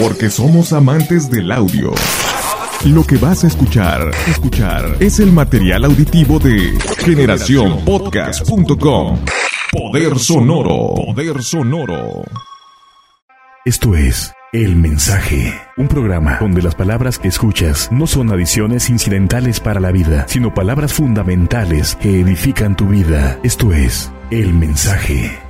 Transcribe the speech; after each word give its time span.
Porque 0.00 0.30
somos 0.30 0.72
amantes 0.72 1.30
del 1.30 1.52
audio. 1.52 1.92
Lo 2.86 3.04
que 3.04 3.18
vas 3.18 3.44
a 3.44 3.48
escuchar, 3.48 4.10
escuchar 4.26 4.96
es 4.98 5.20
el 5.20 5.30
material 5.30 5.84
auditivo 5.84 6.38
de 6.38 6.72
generacionpodcast.com. 7.04 9.18
Poder 9.70 10.18
sonoro, 10.18 10.94
poder 10.94 11.42
sonoro. 11.42 12.24
Esto 13.66 13.94
es 13.94 14.32
El 14.54 14.76
Mensaje, 14.76 15.52
un 15.76 15.88
programa 15.88 16.38
donde 16.40 16.62
las 16.62 16.74
palabras 16.74 17.18
que 17.18 17.28
escuchas 17.28 17.92
no 17.92 18.06
son 18.06 18.32
adiciones 18.32 18.88
incidentales 18.88 19.60
para 19.60 19.80
la 19.80 19.92
vida, 19.92 20.24
sino 20.28 20.54
palabras 20.54 20.94
fundamentales 20.94 21.94
que 21.96 22.20
edifican 22.20 22.74
tu 22.74 22.88
vida. 22.88 23.38
Esto 23.42 23.74
es 23.74 24.10
El 24.30 24.54
Mensaje. 24.54 25.49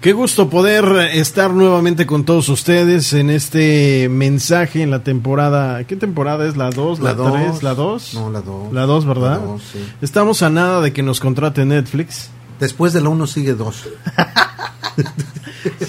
Qué 0.00 0.12
gusto 0.12 0.48
poder 0.48 0.84
estar 1.14 1.52
nuevamente 1.52 2.06
con 2.06 2.24
todos 2.24 2.48
ustedes 2.50 3.12
en 3.14 3.30
este 3.30 4.08
mensaje 4.08 4.82
en 4.82 4.92
la 4.92 5.02
temporada. 5.02 5.82
¿Qué 5.84 5.96
temporada 5.96 6.46
es? 6.46 6.56
¿La 6.56 6.70
2? 6.70 7.00
¿La 7.00 7.16
3? 7.16 7.64
¿La 7.64 7.74
2? 7.74 8.14
No, 8.14 8.30
la 8.30 8.40
2. 8.40 8.72
La 8.72 8.82
2, 8.86 9.06
¿verdad? 9.06 9.40
La 9.40 9.46
dos, 9.46 9.62
sí. 9.72 9.84
Estamos 10.00 10.42
a 10.42 10.50
nada 10.50 10.80
de 10.82 10.92
que 10.92 11.02
nos 11.02 11.18
contrate 11.18 11.64
Netflix. 11.64 12.28
Después 12.60 12.92
de 12.92 13.00
la 13.00 13.08
1 13.08 13.26
sigue 13.26 13.54
2. 13.54 13.88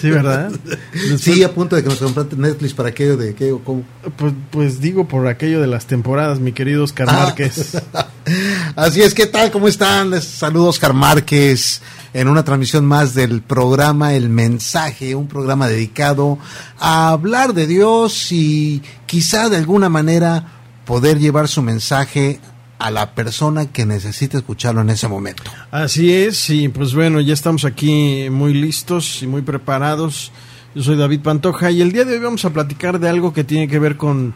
Sí, 0.01 0.09
¿verdad? 0.09 0.51
Sí, 1.19 1.43
a 1.43 1.53
punto 1.53 1.75
de 1.75 1.83
que 1.83 1.89
nos 1.89 1.99
comprate 1.99 2.35
Netflix 2.35 2.73
para 2.73 2.89
aquello 2.89 3.15
de 3.15 3.35
qué 3.35 3.51
o 3.51 3.59
cómo. 3.63 3.83
Pues, 4.17 4.33
pues 4.49 4.81
digo 4.81 5.07
por 5.07 5.27
aquello 5.27 5.61
de 5.61 5.67
las 5.67 5.85
temporadas, 5.85 6.39
mi 6.39 6.51
querido 6.51 6.83
Oscar 6.83 7.07
Ah. 7.09 7.13
Márquez. 7.25 7.77
Así 8.75 9.01
es, 9.01 9.13
¿qué 9.13 9.27
tal? 9.27 9.51
¿Cómo 9.51 9.67
están? 9.67 10.09
Les 10.09 10.23
saludo 10.23 10.67
Oscar 10.69 10.93
Márquez 10.93 11.81
en 12.13 12.27
una 12.27 12.43
transmisión 12.43 12.85
más 12.85 13.13
del 13.13 13.41
programa 13.41 14.13
El 14.13 14.29
Mensaje, 14.29 15.15
un 15.15 15.27
programa 15.27 15.67
dedicado 15.67 16.37
a 16.79 17.09
hablar 17.09 17.53
de 17.53 17.67
Dios 17.67 18.31
y 18.31 18.81
quizá 19.05 19.49
de 19.49 19.57
alguna 19.57 19.89
manera 19.89 20.59
poder 20.85 21.19
llevar 21.19 21.47
su 21.47 21.61
mensaje 21.61 22.39
a 22.79 22.91
la 22.91 23.13
persona 23.13 23.71
que 23.71 23.85
necesita 23.85 24.37
escucharlo 24.37 24.81
en 24.81 24.89
ese 24.89 25.07
momento. 25.07 25.43
Así 25.69 26.13
es, 26.13 26.49
y 26.49 26.69
pues 26.69 26.95
bueno, 26.95 27.19
ya 27.19 27.33
estamos 27.33 27.65
aquí 27.65 28.27
muy 28.31 28.53
listos 28.53 29.21
y 29.21 29.27
muy 29.27 29.41
preparados. 29.41 30.31
Yo 30.73 30.83
soy 30.83 30.97
David 30.97 31.21
Pantoja 31.21 31.71
y 31.71 31.81
el 31.81 31.91
día 31.91 32.05
de 32.05 32.13
hoy 32.13 32.19
vamos 32.19 32.45
a 32.45 32.51
platicar 32.51 32.99
de 32.99 33.09
algo 33.09 33.33
que 33.33 33.43
tiene 33.43 33.67
que 33.67 33.79
ver 33.79 33.97
con 33.97 34.33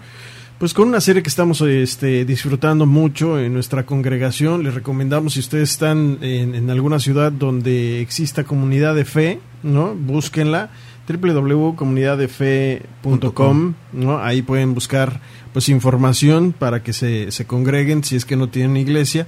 pues 0.59 0.73
con 0.73 0.87
una 0.87 1.01
serie 1.01 1.23
que 1.23 1.29
estamos 1.29 1.61
este, 1.61 2.25
disfrutando 2.25 2.85
mucho 2.85 3.39
en 3.39 3.53
nuestra 3.53 3.85
congregación. 3.85 4.63
Les 4.63 4.73
recomendamos 4.73 5.33
si 5.33 5.39
ustedes 5.39 5.71
están 5.71 6.19
en, 6.21 6.55
en 6.55 6.69
alguna 6.69 6.99
ciudad 6.99 7.31
donde 7.31 8.01
exista 8.01 8.43
comunidad 8.43 8.95
de 8.95 9.05
fe, 9.05 9.39
¿no? 9.63 9.95
Búsquenla 9.95 10.69
www.comunidaddefe.com, 11.07 13.73
¿no? 13.93 14.19
Ahí 14.19 14.41
pueden 14.41 14.73
buscar 14.73 15.21
pues 15.51 15.69
información 15.69 16.53
para 16.57 16.81
que 16.81 16.93
se, 16.93 17.29
congreguen 17.45 18.03
si 18.03 18.15
es 18.15 18.25
que 18.25 18.35
no 18.35 18.49
tienen 18.49 18.77
iglesia. 18.77 19.27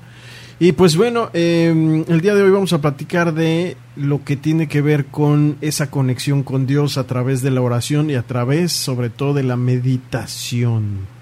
Y 0.57 0.71
pues 0.71 0.95
bueno, 0.95 1.29
eh, 1.33 2.05
el 2.07 2.21
día 2.21 2.33
de 2.33 2.41
hoy 2.41 2.49
vamos 2.49 2.71
a 2.71 2.79
platicar 2.79 3.33
de 3.33 3.75
lo 3.97 4.23
que 4.23 4.37
tiene 4.37 4.69
que 4.69 4.81
ver 4.81 5.07
con 5.07 5.57
esa 5.59 5.91
conexión 5.91 6.43
con 6.43 6.65
Dios 6.65 6.97
a 6.97 7.05
través 7.05 7.41
de 7.41 7.51
la 7.51 7.59
oración 7.61 8.09
y 8.09 8.15
a 8.15 8.23
través 8.23 8.71
sobre 8.71 9.09
todo 9.09 9.33
de 9.33 9.43
la 9.43 9.57
meditación. 9.57 11.13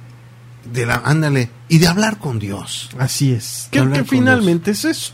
De 0.71 0.85
la, 0.85 0.95
ándale, 1.03 1.49
y 1.69 1.77
de 1.79 1.87
hablar 1.87 2.19
con 2.19 2.39
Dios. 2.39 2.89
Así 2.97 3.31
es. 3.33 3.67
Que, 3.71 3.79
que 3.91 4.03
finalmente 4.05 4.71
es 4.71 4.85
eso. 4.85 5.13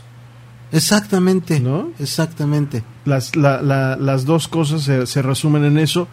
Exactamente. 0.72 1.58
¿No? 1.60 1.90
Exactamente. 1.98 2.84
Las, 3.04 3.34
la- 3.36 3.60
la- 3.60 3.96
las 3.96 4.24
dos 4.24 4.46
cosas 4.48 4.82
se, 4.82 5.06
se 5.06 5.22
resumen 5.22 5.64
en 5.64 5.78
eso. 5.78 6.06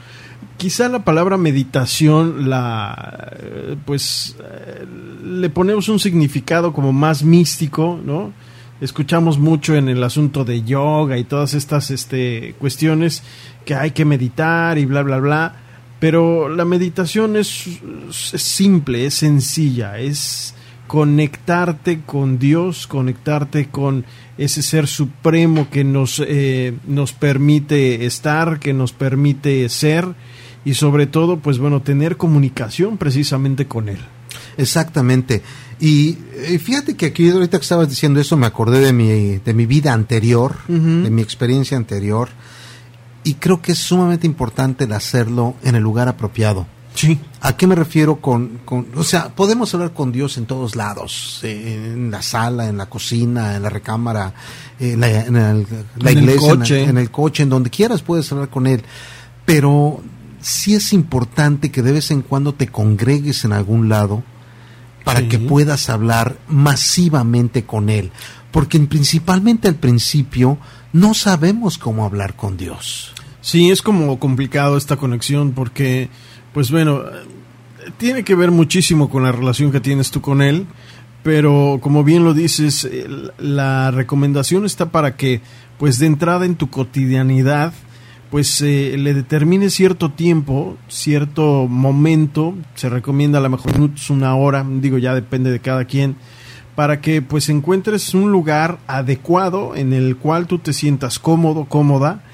Quizá 0.58 0.90
la 0.90 1.04
palabra 1.04 1.38
meditación 1.38 2.50
la 2.50 3.32
eh, 3.40 3.76
pues 3.86 4.36
eh, 4.44 4.86
le 5.24 5.50
ponemos 5.52 5.88
un 5.90 6.00
significado 6.00 6.74
como 6.74 6.92
más 6.94 7.24
místico, 7.24 8.00
¿no? 8.04 8.34
Escuchamos 8.82 9.38
mucho 9.40 9.76
en 9.76 9.90
el 9.90 10.04
asunto 10.04 10.46
de 10.46 10.64
yoga 10.64 11.18
y 11.18 11.24
todas 11.24 11.54
estas 11.54 11.90
este, 11.92 12.56
cuestiones 12.60 13.24
que 13.66 13.76
hay 13.76 13.92
que 13.92 14.06
meditar 14.06 14.78
y 14.78 14.86
bla 14.86 15.04
bla 15.04 15.18
bla. 15.18 15.56
Pero 16.00 16.48
la 16.50 16.66
meditación 16.66 17.36
es, 17.36 17.68
es 18.34 18.42
simple, 18.42 19.06
es 19.06 19.16
sencilla, 19.16 19.98
es 20.00 20.54
conectarte 20.88 22.02
con 22.06 22.40
Dios, 22.40 22.88
conectarte 22.88 23.68
con 23.70 24.06
ese 24.38 24.62
ser 24.62 24.88
supremo 24.88 25.70
que 25.70 25.84
nos, 25.84 26.22
eh, 26.26 26.74
nos 26.88 27.14
permite 27.14 28.06
estar, 28.06 28.60
que 28.60 28.74
nos 28.74 28.94
permite 28.94 29.68
ser 29.70 30.08
y 30.66 30.74
sobre 30.74 31.08
todo, 31.08 31.40
pues 31.40 31.60
bueno, 31.60 31.82
tener 31.82 32.18
comunicación 32.18 32.98
precisamente 32.98 33.68
con 33.68 33.90
Él. 33.90 34.00
Exactamente. 34.58 35.42
Y 35.80 36.18
eh, 36.34 36.60
fíjate 36.60 36.96
que 36.96 37.08
aquí 37.08 37.30
ahorita 37.30 37.58
que 37.58 37.64
estabas 37.64 37.90
diciendo 37.90 38.20
eso 38.20 38.38
me 38.38 38.48
acordé 38.48 38.80
de 38.80 38.94
mi, 38.94 39.38
de 39.38 39.54
mi 39.54 39.66
vida 39.66 39.94
anterior, 39.94 40.56
de 40.68 41.10
mi 41.10 41.22
experiencia 41.22 41.78
anterior. 41.78 42.30
Y 43.28 43.36
creo 43.36 43.62
que 43.62 43.74
es 43.74 43.78
sumamente 43.80 44.26
importante 44.26 44.86
el 44.86 44.94
hacerlo 44.94 45.56
en 45.64 45.76
el 45.76 45.84
lugar 45.84 46.08
apropiado. 46.08 46.66
Sí. 46.96 47.20
¿A 47.42 47.56
qué 47.56 47.68
me 47.68 47.76
refiero 47.76 48.16
con, 48.22 48.60
con- 48.66 48.88
o 48.96 49.04
sea, 49.04 49.30
podemos 49.36 49.72
hablar 49.74 49.94
con 49.94 50.12
Dios 50.12 50.38
en 50.38 50.46
todos 50.48 50.76
lados, 50.76 51.42
eh, 51.44 51.92
en 51.94 52.10
la 52.10 52.24
sala, 52.24 52.68
en 52.68 52.78
la 52.78 52.88
cocina, 52.88 53.56
en 53.56 53.62
la 53.64 53.70
recámara, 53.70 54.34
en 54.80 55.00
la, 55.02 55.08
en 55.26 55.36
el- 55.36 55.68
la 55.98 56.10
En 56.12 56.18
el 56.18 56.24
iglesia, 56.24 56.52
en 56.54 56.58
coche. 56.60 56.84
en 56.86 56.98
el 56.98 57.12
coche, 57.12 57.44
en 57.44 57.50
donde 57.50 57.70
quieras 57.70 58.02
puedes 58.02 58.32
hablar 58.32 58.50
con 58.50 58.66
Él. 58.66 58.82
Pero 59.46 60.02
sí 60.42 60.74
es 60.74 60.92
importante 60.94 61.70
que 61.72 61.84
de 61.84 61.92
vez 61.92 62.10
en 62.10 62.22
cuando 62.24 62.54
te 62.56 62.68
congregues 62.68 63.46
en 63.46 63.54
algún 63.54 63.90
lado 63.90 64.24
para 65.04 65.20
Sí. 65.20 65.28
que 65.30 65.38
puedas 65.40 65.90
hablar 65.90 66.38
masivamente 66.48 67.64
con 67.66 67.90
Él. 67.90 68.12
Porque 68.52 68.80
principalmente 68.80 69.68
al 69.68 69.76
principio 69.76 70.58
no 70.94 71.14
sabemos 71.14 71.78
cómo 71.78 72.06
hablar 72.06 72.36
con 72.36 72.58
Dios. 72.58 73.14
Sí, 73.48 73.72
es 73.72 73.82
como 73.82 74.20
complicado 74.20 74.76
esta 74.76 74.98
conexión 74.98 75.54
porque, 75.54 76.10
pues 76.54 76.70
bueno, 76.70 77.04
tiene 77.96 78.24
que 78.26 78.36
ver 78.36 78.52
muchísimo 78.52 79.10
con 79.10 79.24
la 79.24 79.32
relación 79.32 79.72
que 79.72 79.80
tienes 79.80 80.12
tú 80.12 80.20
con 80.20 80.42
él, 80.42 80.66
pero 81.24 81.80
como 81.82 82.04
bien 82.04 82.26
lo 82.26 82.34
dices, 82.34 82.86
la 83.38 83.90
recomendación 83.92 84.66
está 84.66 84.92
para 84.92 85.16
que, 85.16 85.40
pues 85.78 85.98
de 85.98 86.08
entrada 86.08 86.46
en 86.46 86.58
tu 86.58 86.70
cotidianidad, 86.70 87.72
pues 88.32 88.62
eh, 88.62 88.98
le 88.98 89.14
determine 89.14 89.70
cierto 89.70 90.12
tiempo, 90.12 90.76
cierto 90.90 91.68
momento, 91.70 92.54
se 92.76 92.90
recomienda 92.90 93.40
a 93.40 93.44
lo 93.44 93.52
mejor 93.52 93.72
minutos, 93.72 94.10
una 94.10 94.36
hora, 94.36 94.66
digo 94.70 94.98
ya 94.98 95.16
depende 95.16 95.52
de 95.52 95.62
cada 95.62 95.86
quien, 95.86 96.18
para 96.76 97.00
que 97.00 97.22
pues 97.22 97.48
encuentres 97.48 98.14
un 98.14 98.30
lugar 98.30 98.80
adecuado 98.88 99.74
en 99.78 99.94
el 99.94 100.18
cual 100.18 100.48
tú 100.48 100.60
te 100.60 100.74
sientas 100.74 101.18
cómodo, 101.18 101.64
cómoda 101.64 102.26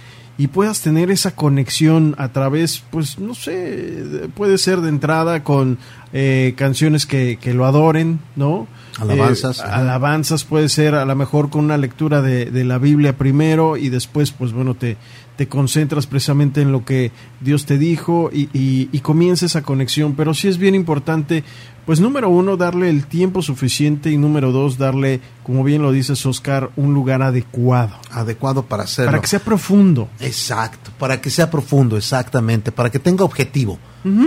y 0.43 0.47
puedas 0.47 0.81
tener 0.81 1.09
esa 1.09 1.37
conexión 1.37 2.15
a 2.17 2.33
través, 2.33 2.83
pues 2.91 3.17
no 3.17 3.33
sé, 3.33 4.27
puede 4.35 4.57
ser 4.57 4.81
de 4.81 4.89
entrada 4.89 5.41
con 5.45 5.77
eh, 6.11 6.53
canciones 6.57 7.05
que, 7.05 7.37
que 7.39 7.53
lo 7.53 7.65
adoren, 7.65 8.19
¿no? 8.35 8.67
Alabanzas, 8.99 9.59
Eh, 9.59 9.63
alabanzas 9.63 10.43
puede 10.43 10.67
ser 10.67 10.95
a 10.95 11.05
lo 11.05 11.15
mejor 11.15 11.49
con 11.49 11.63
una 11.63 11.77
lectura 11.77 12.21
de, 12.21 12.51
de 12.51 12.65
la 12.65 12.77
Biblia 12.77 13.17
primero 13.17 13.77
y 13.77 13.87
después, 13.87 14.31
pues 14.31 14.51
bueno, 14.51 14.75
te, 14.75 14.97
te 15.35 15.47
concentras 15.47 16.05
precisamente 16.07 16.61
en 16.61 16.71
lo 16.71 16.85
que 16.85 17.11
Dios 17.41 17.65
te 17.65 17.77
dijo 17.77 18.29
y, 18.31 18.49
y, 18.53 18.89
y 18.91 18.99
comienza 18.99 19.45
esa 19.45 19.63
conexión. 19.63 20.13
Pero 20.13 20.33
sí 20.33 20.47
es 20.47 20.57
bien 20.57 20.75
importante, 20.75 21.43
pues 21.85 21.99
número 21.99 22.29
uno, 22.29 22.55
darle 22.55 22.89
el 22.89 23.07
tiempo 23.07 23.41
suficiente 23.41 24.11
y 24.11 24.17
número 24.17 24.51
dos, 24.51 24.77
darle, 24.77 25.21
como 25.43 25.63
bien 25.63 25.81
lo 25.81 25.91
dices, 25.91 26.25
Oscar, 26.25 26.69
un 26.75 26.93
lugar 26.93 27.21
adecuado 27.21 27.95
Adecuado 28.11 28.63
para 28.65 28.83
hacerlo. 28.83 29.11
para 29.11 29.21
que 29.21 29.27
sea 29.27 29.39
profundo. 29.39 30.07
Exacto, 30.19 30.91
para 30.99 31.19
que 31.19 31.29
sea 31.29 31.49
profundo, 31.49 31.97
exactamente, 31.97 32.71
para 32.71 32.89
que 32.89 32.99
tenga 32.99 33.25
objetivo, 33.25 33.79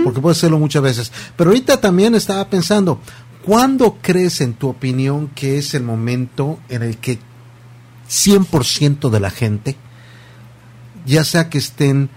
porque 0.03 0.19
puede 0.19 0.35
serlo 0.35 0.59
muchas 0.59 0.81
veces. 0.83 1.11
Pero 1.35 1.49
ahorita 1.49 1.79
también 1.79 2.15
estaba 2.15 2.49
pensando, 2.49 2.99
¿cuándo 3.45 3.97
crees 4.01 4.41
en 4.41 4.53
tu 4.53 4.67
opinión 4.67 5.29
que 5.33 5.57
es 5.57 5.73
el 5.73 5.83
momento 5.83 6.59
en 6.69 6.83
el 6.83 6.97
que 6.97 7.19
100% 8.09 9.09
de 9.09 9.19
la 9.19 9.29
gente, 9.29 9.75
ya 11.07 11.23
sea 11.23 11.49
que 11.49 11.57
estén 11.57 12.09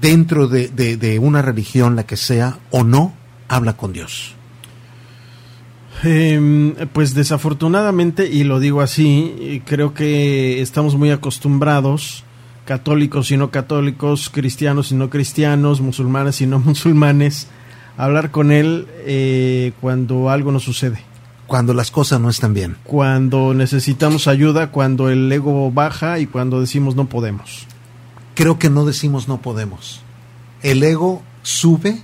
dentro 0.00 0.48
de, 0.48 0.68
de- 0.68 0.96
de 0.96 1.18
una 1.18 1.42
religión, 1.42 1.96
la 1.96 2.04
que 2.06 2.16
sea, 2.16 2.58
o 2.70 2.82
no, 2.84 3.12
habla 3.48 3.76
con 3.76 3.92
Dios? 3.92 4.34
Eh, 6.02 6.74
pues 6.92 7.14
desafortunadamente, 7.14 8.28
y 8.30 8.44
lo 8.44 8.60
digo 8.60 8.80
así, 8.80 9.34
eh, 9.38 9.62
creo 9.64 9.94
que 9.94 10.60
estamos 10.60 10.96
muy 10.96 11.10
acostumbrados, 11.10 12.24
católicos 12.66 13.30
y 13.30 13.36
no 13.36 13.50
católicos, 13.50 14.28
cristianos 14.30 14.90
y 14.92 14.96
no 14.96 15.08
cristianos, 15.08 15.80
musulmanes 15.80 16.40
y 16.40 16.46
no 16.46 16.58
musulmanes, 16.64 17.46
a 17.96 18.04
hablar 18.04 18.30
con 18.32 18.50
él 18.50 18.86
eh, 19.06 19.72
cuando 19.80 20.28
algo 20.30 20.50
nos 20.52 20.64
sucede, 20.64 20.98
Cuando 21.46 21.72
las 21.74 21.90
cosas 21.92 22.20
no 22.20 22.28
están 22.28 22.52
bien. 22.54 22.76
cuando 22.84 23.54
necesitamos 23.54 24.26
ayuda, 24.26 24.72
cuando 24.72 25.08
el 25.10 25.30
ego 25.30 25.70
baja 25.70 26.18
y 26.18 26.26
cuando 26.26 26.60
decimos 26.60 26.96
no 26.96 27.06
podemos. 27.08 27.66
Creo 28.34 28.58
que 28.58 28.70
no 28.70 28.84
decimos 28.84 29.28
no 29.28 29.40
podemos. 29.40 30.00
El 30.62 30.82
ego 30.82 31.22
sube 31.42 32.02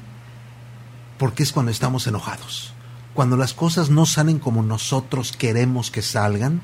porque 1.19 1.43
es 1.43 1.53
cuando 1.53 1.73
estamos 1.73 2.06
enojados. 2.06 2.73
Cuando 3.15 3.37
las 3.37 3.53
cosas 3.53 3.91
no 3.91 4.06
salen 4.06 4.38
como 4.38 4.62
nosotros 4.62 5.32
queremos 5.32 5.91
que 5.91 6.03
salgan, 6.03 6.62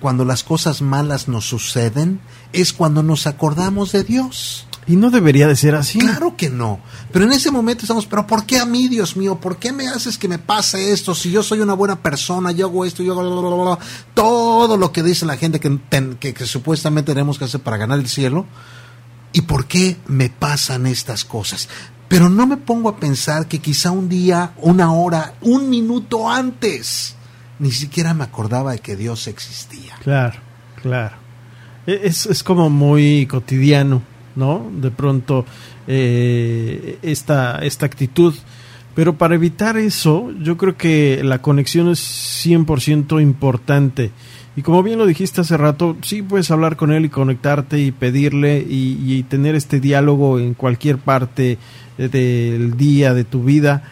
cuando 0.00 0.24
las 0.24 0.44
cosas 0.44 0.82
malas 0.82 1.28
nos 1.28 1.46
suceden, 1.46 2.20
es 2.52 2.72
cuando 2.72 3.02
nos 3.02 3.26
acordamos 3.26 3.92
de 3.92 4.04
Dios. 4.04 4.66
Y 4.86 4.96
no 4.96 5.10
debería 5.10 5.46
de 5.46 5.54
ser 5.54 5.74
así. 5.76 5.98
Claro 5.98 6.36
que 6.36 6.50
no. 6.50 6.80
Pero 7.12 7.24
en 7.24 7.32
ese 7.32 7.50
momento 7.50 7.82
estamos, 7.82 8.06
pero 8.06 8.26
¿por 8.26 8.44
qué 8.44 8.58
a 8.58 8.66
mí, 8.66 8.88
Dios 8.88 9.16
mío? 9.16 9.38
¿Por 9.38 9.58
qué 9.58 9.72
me 9.72 9.86
haces 9.88 10.18
que 10.18 10.26
me 10.26 10.38
pase 10.38 10.92
esto? 10.92 11.14
Si 11.14 11.30
yo 11.30 11.42
soy 11.42 11.60
una 11.60 11.74
buena 11.74 12.02
persona, 12.02 12.50
yo 12.50 12.66
hago 12.66 12.84
esto, 12.84 13.02
yo 13.02 13.12
hago 13.12 13.78
todo 14.14 14.76
lo 14.76 14.90
que 14.90 15.04
dice 15.04 15.24
la 15.24 15.36
gente 15.36 15.60
que, 15.60 15.78
que, 16.18 16.34
que 16.34 16.46
supuestamente 16.46 17.12
tenemos 17.12 17.38
que 17.38 17.44
hacer 17.44 17.60
para 17.60 17.76
ganar 17.76 17.98
el 17.98 18.08
cielo. 18.08 18.46
¿Y 19.32 19.42
por 19.42 19.66
qué 19.66 19.96
me 20.06 20.28
pasan 20.30 20.86
estas 20.86 21.24
cosas? 21.24 21.68
Pero 22.08 22.28
no 22.28 22.46
me 22.46 22.58
pongo 22.58 22.88
a 22.88 22.96
pensar 22.96 23.48
que 23.48 23.58
quizá 23.58 23.90
un 23.90 24.08
día, 24.08 24.52
una 24.58 24.92
hora, 24.92 25.34
un 25.40 25.70
minuto 25.70 26.30
antes, 26.30 27.16
ni 27.58 27.70
siquiera 27.70 28.12
me 28.12 28.24
acordaba 28.24 28.72
de 28.72 28.80
que 28.80 28.96
Dios 28.96 29.26
existía. 29.26 29.96
Claro, 30.02 30.38
claro. 30.82 31.16
E, 31.86 32.00
es, 32.04 32.26
es 32.26 32.42
como 32.42 32.68
muy 32.68 33.26
cotidiano 33.26 34.02
¿no? 34.36 34.70
De 34.74 34.90
pronto 34.90 35.44
eh, 35.86 36.98
esta, 37.02 37.58
esta 37.58 37.86
actitud. 37.86 38.34
Pero 38.94 39.16
para 39.16 39.34
evitar 39.34 39.78
eso, 39.78 40.30
yo 40.42 40.58
creo 40.58 40.76
que 40.76 41.22
la 41.24 41.40
conexión 41.40 41.88
es 41.88 42.00
100% 42.44 43.22
importante. 43.22 44.10
Y 44.54 44.62
como 44.62 44.82
bien 44.82 44.98
lo 44.98 45.06
dijiste 45.06 45.40
hace 45.40 45.56
rato, 45.56 45.96
sí 46.02 46.22
puedes 46.22 46.50
hablar 46.50 46.76
con 46.76 46.92
él 46.92 47.06
y 47.06 47.08
conectarte 47.08 47.78
y 47.78 47.90
pedirle 47.90 48.58
y, 48.58 49.22
tener 49.24 49.54
este 49.54 49.80
diálogo 49.80 50.38
en 50.38 50.54
cualquier 50.54 50.98
parte 50.98 51.58
del 51.96 52.76
día, 52.76 53.14
de 53.14 53.24
tu 53.24 53.44
vida. 53.44 53.82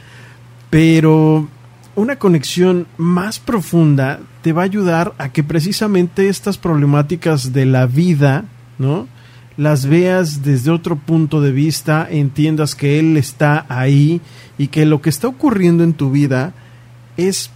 Pero 0.69 1.49
una 1.97 2.17
conexión 2.17 2.87
más 2.99 3.39
profunda 3.39 4.21
te 4.43 4.53
va 4.53 4.63
a 4.63 4.67
ayudar 4.67 5.15
a 5.19 5.31
que 5.31 5.43
precisamente 5.43 6.29
estas 6.29 6.59
problemáticas 6.59 7.55
de 7.55 7.65
la 7.65 7.87
vida, 7.87 8.45
¿no? 8.79 9.09
las 9.57 9.87
veas 9.87 10.43
desde 10.43 10.71
otro 10.71 10.97
punto 10.97 11.41
de 11.41 11.53
vista, 11.53 12.07
entiendas 12.11 12.75
que 12.75 12.99
Él 12.99 13.17
está 13.17 13.67
ahí 13.69 14.21
y 14.57 14.69
que 14.69 14.87
lo 14.87 15.03
que 15.03 15.11
está 15.11 15.29
ocurriendo 15.29 15.85
en 15.85 15.93
tu 15.93 16.11
vida 16.11 16.55
es 17.19 17.51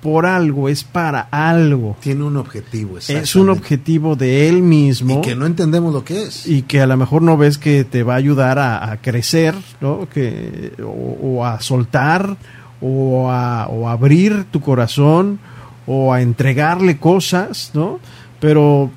por 0.00 0.26
algo, 0.26 0.68
es 0.68 0.84
para 0.84 1.28
algo. 1.30 1.96
Tiene 2.00 2.24
un 2.24 2.36
objetivo, 2.36 2.98
Es 2.98 3.34
un 3.36 3.50
objetivo 3.50 4.16
de 4.16 4.48
Él 4.48 4.62
mismo. 4.62 5.18
Y 5.18 5.20
que 5.22 5.34
no 5.34 5.46
entendemos 5.46 5.92
lo 5.92 6.04
que 6.04 6.22
es. 6.22 6.46
Y 6.46 6.62
que 6.62 6.80
a 6.80 6.86
lo 6.86 6.96
mejor 6.96 7.22
no 7.22 7.36
ves 7.36 7.58
que 7.58 7.84
te 7.84 8.02
va 8.02 8.14
a 8.14 8.18
ayudar 8.18 8.58
a, 8.58 8.96
crecer, 9.02 9.54
¿no? 9.80 10.08
Que, 10.08 10.72
o, 10.84 11.44
a 11.44 11.60
soltar, 11.60 12.36
o 12.80 13.30
a, 13.30 13.66
o 13.68 13.88
abrir 13.88 14.44
tu 14.50 14.60
corazón, 14.60 15.40
o 15.86 16.12
a 16.12 16.22
entregarle 16.22 16.98
cosas, 16.98 17.72
¿no? 17.74 17.98
Pero 18.40 18.90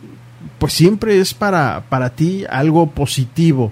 pues 0.59 0.73
siempre 0.73 1.19
es 1.19 1.33
para, 1.33 1.85
para 1.89 2.11
ti 2.11 2.45
algo 2.47 2.91
positivo. 2.91 3.71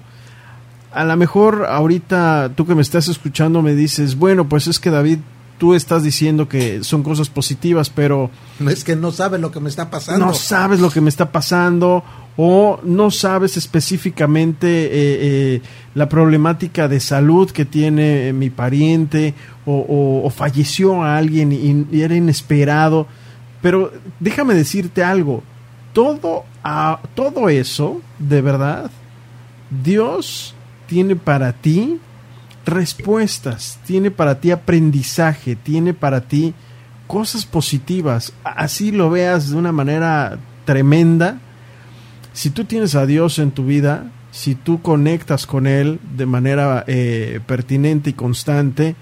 A 0.91 1.03
lo 1.03 1.15
mejor 1.17 1.67
ahorita 1.69 2.53
tú 2.55 2.65
que 2.65 2.73
me 2.73 2.81
estás 2.81 3.07
escuchando 3.07 3.61
me 3.61 3.75
dices, 3.75 4.17
bueno, 4.17 4.49
pues 4.49 4.65
es 4.65 4.79
que 4.79 4.89
David, 4.89 5.19
tú 5.59 5.75
estás 5.75 6.01
diciendo 6.01 6.49
que 6.49 6.83
son 6.83 7.03
cosas 7.03 7.29
positivas, 7.29 7.91
pero... 7.91 8.31
Es 8.67 8.83
que 8.83 8.95
no 8.95 9.11
sabes 9.11 9.39
lo 9.39 9.51
que 9.51 9.59
me 9.59 9.69
está 9.69 9.91
pasando. 9.91 10.25
No 10.25 10.33
sabes 10.33 10.79
lo 10.79 10.89
que 10.89 11.01
me 11.01 11.09
está 11.09 11.31
pasando 11.31 12.03
o 12.37 12.79
no 12.83 13.11
sabes 13.11 13.57
específicamente 13.57 14.67
eh, 14.67 14.89
eh, 14.93 15.61
la 15.93 16.07
problemática 16.07 16.87
de 16.87 17.01
salud 17.01 17.51
que 17.51 17.65
tiene 17.65 18.31
mi 18.31 18.49
pariente 18.49 19.33
o, 19.65 20.31
falleció 20.35 21.03
a 21.03 21.17
alguien 21.17 21.51
y 21.51 22.01
era 22.01 22.15
inesperado. 22.15 23.05
Pero 23.61 23.91
déjame 24.19 24.55
decirte 24.55 25.03
algo, 25.03 25.43
todo, 25.93 26.45
a, 26.63 27.01
todo 27.13 27.49
eso, 27.49 28.01
de 28.17 28.41
verdad, 28.41 28.89
Dios 29.83 30.55
tiene 30.87 31.15
para 31.15 31.53
ti 31.53 31.99
respuestas, 32.69 33.79
tiene 33.85 34.11
para 34.11 34.39
ti 34.39 34.51
aprendizaje, 34.51 35.55
tiene 35.55 35.93
para 35.93 36.21
ti 36.21 36.53
cosas 37.07 37.45
positivas. 37.45 38.33
Así 38.43 38.91
lo 38.91 39.09
veas 39.09 39.49
de 39.49 39.57
una 39.57 39.71
manera 39.71 40.37
tremenda. 40.65 41.39
Si 42.33 42.49
tú 42.49 42.65
tienes 42.65 42.95
a 42.95 43.05
Dios 43.05 43.39
en 43.39 43.51
tu 43.51 43.65
vida, 43.65 44.11
si 44.31 44.55
tú 44.55 44.81
conectas 44.81 45.45
con 45.45 45.67
Él 45.67 45.99
de 46.15 46.25
manera 46.25 46.83
eh, 46.87 47.39
pertinente 47.45 48.11
y 48.11 48.13
constante, 48.13 48.95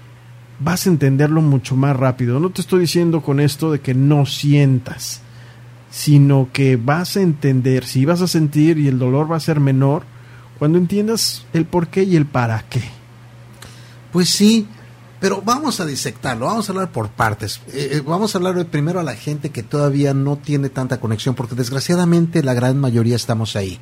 vas 0.60 0.86
a 0.86 0.90
entenderlo 0.90 1.40
mucho 1.42 1.76
más 1.76 1.96
rápido. 1.96 2.40
No 2.40 2.50
te 2.50 2.62
estoy 2.62 2.80
diciendo 2.80 3.20
con 3.20 3.40
esto 3.40 3.70
de 3.70 3.80
que 3.80 3.94
no 3.94 4.26
sientas 4.26 5.22
sino 5.90 6.48
que 6.52 6.76
vas 6.76 7.16
a 7.16 7.22
entender, 7.22 7.84
si 7.84 8.04
vas 8.04 8.20
a 8.20 8.28
sentir 8.28 8.78
y 8.78 8.88
el 8.88 8.98
dolor 8.98 9.30
va 9.30 9.36
a 9.36 9.40
ser 9.40 9.60
menor 9.60 10.02
cuando 10.58 10.78
entiendas 10.78 11.46
el 11.52 11.64
por 11.64 11.88
qué 11.88 12.02
y 12.02 12.16
el 12.16 12.26
para 12.26 12.64
qué. 12.68 12.82
Pues 14.18 14.30
sí, 14.30 14.66
pero 15.20 15.42
vamos 15.42 15.78
a 15.78 15.86
disectarlo, 15.86 16.46
vamos 16.46 16.68
a 16.68 16.72
hablar 16.72 16.90
por 16.90 17.08
partes. 17.08 17.60
Eh, 17.68 17.90
eh, 17.92 18.02
vamos 18.04 18.34
a 18.34 18.38
hablar 18.38 18.66
primero 18.66 18.98
a 18.98 19.04
la 19.04 19.14
gente 19.14 19.50
que 19.50 19.62
todavía 19.62 20.12
no 20.12 20.38
tiene 20.38 20.70
tanta 20.70 20.98
conexión, 20.98 21.36
porque 21.36 21.54
desgraciadamente 21.54 22.42
la 22.42 22.52
gran 22.52 22.80
mayoría 22.80 23.14
estamos 23.14 23.54
ahí. 23.54 23.78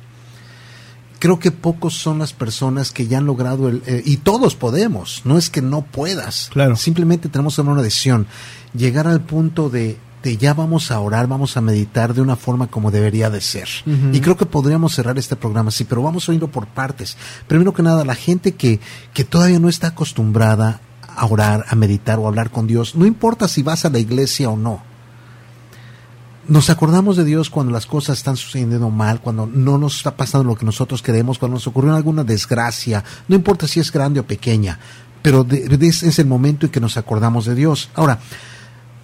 Creo 1.17 1.39
que 1.39 1.49
pocos 1.49 1.95
son 1.95 2.19
las 2.19 2.33
personas 2.33 2.91
que 2.91 3.07
ya 3.07 3.17
han 3.17 3.25
logrado 3.25 3.67
el... 3.67 3.81
Eh, 3.87 4.03
y 4.05 4.17
todos 4.17 4.53
podemos, 4.53 5.23
no 5.25 5.39
es 5.39 5.49
que 5.49 5.63
no 5.63 5.81
puedas. 5.81 6.51
Claro. 6.53 6.75
Simplemente 6.75 7.29
tenemos 7.29 7.55
que 7.55 7.63
tomar 7.63 7.73
una 7.73 7.81
decisión. 7.81 8.27
Llegar 8.75 9.07
al 9.07 9.21
punto 9.21 9.71
de 9.71 9.97
ya 10.35 10.53
vamos 10.53 10.91
a 10.91 10.99
orar, 10.99 11.27
vamos 11.27 11.55
a 11.55 11.61
meditar 11.61 12.13
de 12.13 12.21
una 12.21 12.35
forma 12.35 12.67
como 12.67 12.91
debería 12.91 13.29
de 13.29 13.39
ser. 13.39 13.69
Y 14.11 14.19
creo 14.19 14.35
que 14.35 14.45
podríamos 14.45 14.93
cerrar 14.93 15.17
este 15.17 15.37
programa 15.37 15.69
así, 15.69 15.85
pero 15.85 16.01
vamos 16.01 16.27
a 16.27 16.33
irlo 16.33 16.49
por 16.49 16.67
partes. 16.67 17.15
Primero 17.47 17.73
que 17.73 17.83
nada, 17.83 18.03
la 18.03 18.15
gente 18.15 18.55
que, 18.55 18.81
que 19.13 19.23
todavía 19.23 19.59
no 19.59 19.69
está 19.69 19.87
acostumbrada 19.87 20.81
a 21.15 21.25
orar, 21.25 21.65
a 21.69 21.75
meditar 21.75 22.19
o 22.19 22.25
a 22.25 22.27
hablar 22.27 22.51
con 22.51 22.67
Dios, 22.67 22.95
no 22.95 23.05
importa 23.05 23.47
si 23.47 23.63
vas 23.63 23.85
a 23.85 23.89
la 23.89 23.99
iglesia 23.99 24.49
o 24.49 24.57
no. 24.57 24.81
Nos 26.47 26.69
acordamos 26.69 27.17
de 27.17 27.25
Dios 27.25 27.49
cuando 27.49 27.73
las 27.73 27.85
cosas 27.85 28.17
están 28.17 28.37
sucediendo 28.37 28.89
mal, 28.89 29.19
cuando 29.21 29.45
no 29.45 29.77
nos 29.77 29.97
está 29.97 30.15
pasando 30.15 30.47
lo 30.47 30.55
que 30.55 30.65
nosotros 30.65 31.01
queremos, 31.01 31.39
cuando 31.39 31.55
nos 31.55 31.67
ocurrió 31.67 31.93
alguna 31.93 32.23
desgracia, 32.23 33.03
no 33.27 33.35
importa 33.35 33.67
si 33.67 33.79
es 33.79 33.91
grande 33.91 34.21
o 34.21 34.25
pequeña, 34.25 34.79
pero 35.21 35.45
es 35.49 36.19
el 36.19 36.25
momento 36.25 36.65
en 36.65 36.71
que 36.71 36.79
nos 36.79 36.95
acordamos 36.95 37.45
de 37.45 37.55
Dios. 37.55 37.89
Ahora, 37.95 38.19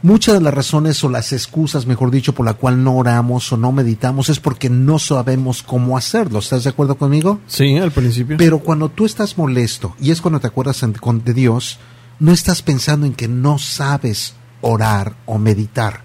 Muchas 0.03 0.35
de 0.35 0.41
las 0.41 0.53
razones 0.53 1.01
o 1.05 1.09
las 1.09 1.31
excusas, 1.31 1.85
mejor 1.85 2.11
dicho, 2.11 2.33
por 2.33 2.45
la 2.45 2.55
cual 2.55 2.83
no 2.83 2.97
oramos 2.97 3.53
o 3.53 3.57
no 3.57 3.71
meditamos 3.71 4.27
es 4.27 4.41
porque 4.41 4.69
no 4.69 4.99
sabemos 4.99 5.63
cómo 5.63 5.97
hacerlo. 5.97 6.39
¿Estás 6.39 6.65
de 6.65 6.71
acuerdo 6.71 6.97
conmigo? 6.97 7.39
Sí, 7.47 7.77
al 7.77 7.91
principio. 7.91 8.35
Pero 8.35 8.59
cuando 8.59 8.89
tú 8.89 9.05
estás 9.05 9.37
molesto 9.37 9.95
y 10.01 10.11
es 10.11 10.19
cuando 10.19 10.41
te 10.41 10.47
acuerdas 10.47 10.81
de 10.81 11.33
Dios, 11.33 11.79
no 12.19 12.33
estás 12.33 12.61
pensando 12.61 13.05
en 13.05 13.13
que 13.13 13.29
no 13.29 13.57
sabes 13.59 14.35
orar 14.59 15.15
o 15.25 15.37
meditar. 15.37 16.03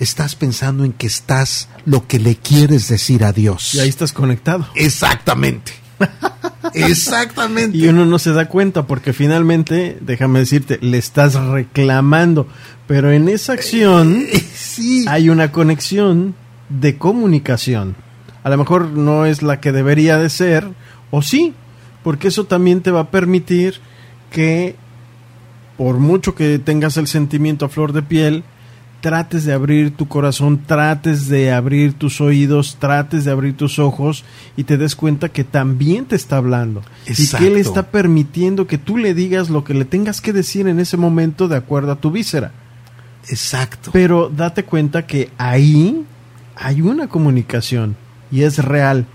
Estás 0.00 0.34
pensando 0.34 0.84
en 0.84 0.92
que 0.92 1.06
estás 1.06 1.68
lo 1.84 2.08
que 2.08 2.18
le 2.18 2.34
quieres 2.34 2.88
decir 2.88 3.22
a 3.24 3.32
Dios. 3.32 3.72
Y 3.74 3.78
ahí 3.78 3.88
estás 3.88 4.12
conectado. 4.12 4.66
Exactamente. 4.74 5.74
Exactamente. 6.74 7.76
Y 7.76 7.88
uno 7.88 8.04
no 8.04 8.18
se 8.18 8.32
da 8.32 8.48
cuenta 8.48 8.86
porque 8.86 9.12
finalmente, 9.12 9.98
déjame 10.00 10.40
decirte, 10.40 10.78
le 10.80 10.98
estás 10.98 11.34
reclamando. 11.34 12.46
Pero 12.86 13.12
en 13.12 13.28
esa 13.28 13.52
acción 13.52 14.26
eh, 14.28 14.38
sí. 14.54 15.04
hay 15.08 15.28
una 15.28 15.52
conexión 15.52 16.34
de 16.68 16.96
comunicación. 16.98 17.96
A 18.42 18.50
lo 18.50 18.58
mejor 18.58 18.88
no 18.90 19.26
es 19.26 19.42
la 19.42 19.60
que 19.60 19.72
debería 19.72 20.18
de 20.18 20.28
ser, 20.28 20.68
o 21.10 21.22
sí, 21.22 21.54
porque 22.02 22.28
eso 22.28 22.44
también 22.44 22.80
te 22.80 22.90
va 22.90 23.00
a 23.00 23.10
permitir 23.10 23.76
que, 24.30 24.74
por 25.76 25.98
mucho 25.98 26.34
que 26.34 26.58
tengas 26.58 26.96
el 26.96 27.06
sentimiento 27.06 27.66
a 27.66 27.68
flor 27.68 27.92
de 27.92 28.02
piel, 28.02 28.44
trates 29.02 29.44
de 29.44 29.52
abrir 29.52 29.94
tu 29.96 30.06
corazón, 30.06 30.62
trates 30.64 31.28
de 31.28 31.52
abrir 31.52 31.92
tus 31.92 32.20
oídos, 32.20 32.76
trates 32.78 33.24
de 33.24 33.32
abrir 33.32 33.56
tus 33.56 33.80
ojos 33.80 34.24
y 34.56 34.62
te 34.62 34.78
des 34.78 34.94
cuenta 34.94 35.28
que 35.28 35.42
también 35.42 36.04
te 36.06 36.14
está 36.14 36.36
hablando. 36.36 36.82
Y 37.06 37.26
que 37.26 37.48
Él 37.48 37.56
está 37.56 37.90
permitiendo 37.90 38.68
que 38.68 38.78
tú 38.78 38.96
le 38.96 39.12
digas 39.12 39.50
lo 39.50 39.64
que 39.64 39.74
le 39.74 39.84
tengas 39.84 40.20
que 40.20 40.32
decir 40.32 40.68
en 40.68 40.78
ese 40.78 40.96
momento 40.96 41.48
de 41.48 41.56
acuerdo 41.56 41.90
a 41.90 41.96
tu 41.96 42.12
víscera. 42.12 42.52
Exacto. 43.28 43.90
Pero 43.92 44.30
date 44.34 44.64
cuenta 44.64 45.04
que 45.04 45.30
ahí 45.36 46.04
hay 46.54 46.80
una 46.80 47.08
comunicación 47.08 47.96
y 48.30 48.42
es 48.42 48.58
real. 48.58 49.06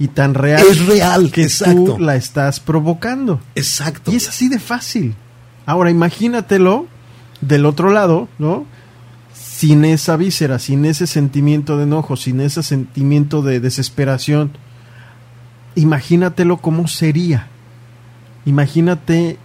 Y 0.00 0.08
tan 0.08 0.34
real, 0.34 0.64
es 0.68 0.84
real 0.86 1.30
que 1.30 1.48
tú 1.48 1.96
la 2.00 2.16
estás 2.16 2.58
provocando. 2.58 3.40
Exacto. 3.54 4.12
Y 4.12 4.16
es 4.16 4.28
así 4.28 4.48
de 4.48 4.58
fácil. 4.58 5.14
Ahora 5.64 5.90
imagínatelo 5.90 6.86
del 7.40 7.66
otro 7.66 7.90
lado, 7.90 8.28
¿no? 8.38 8.66
Sin 9.58 9.84
esa 9.84 10.16
víscera, 10.16 10.60
sin 10.60 10.84
ese 10.84 11.08
sentimiento 11.08 11.76
de 11.76 11.82
enojo, 11.82 12.14
sin 12.14 12.40
ese 12.40 12.62
sentimiento 12.62 13.42
de 13.42 13.58
desesperación, 13.58 14.52
imagínatelo 15.74 16.58
cómo 16.58 16.86
sería. 16.86 17.48
imagínate 18.44 19.36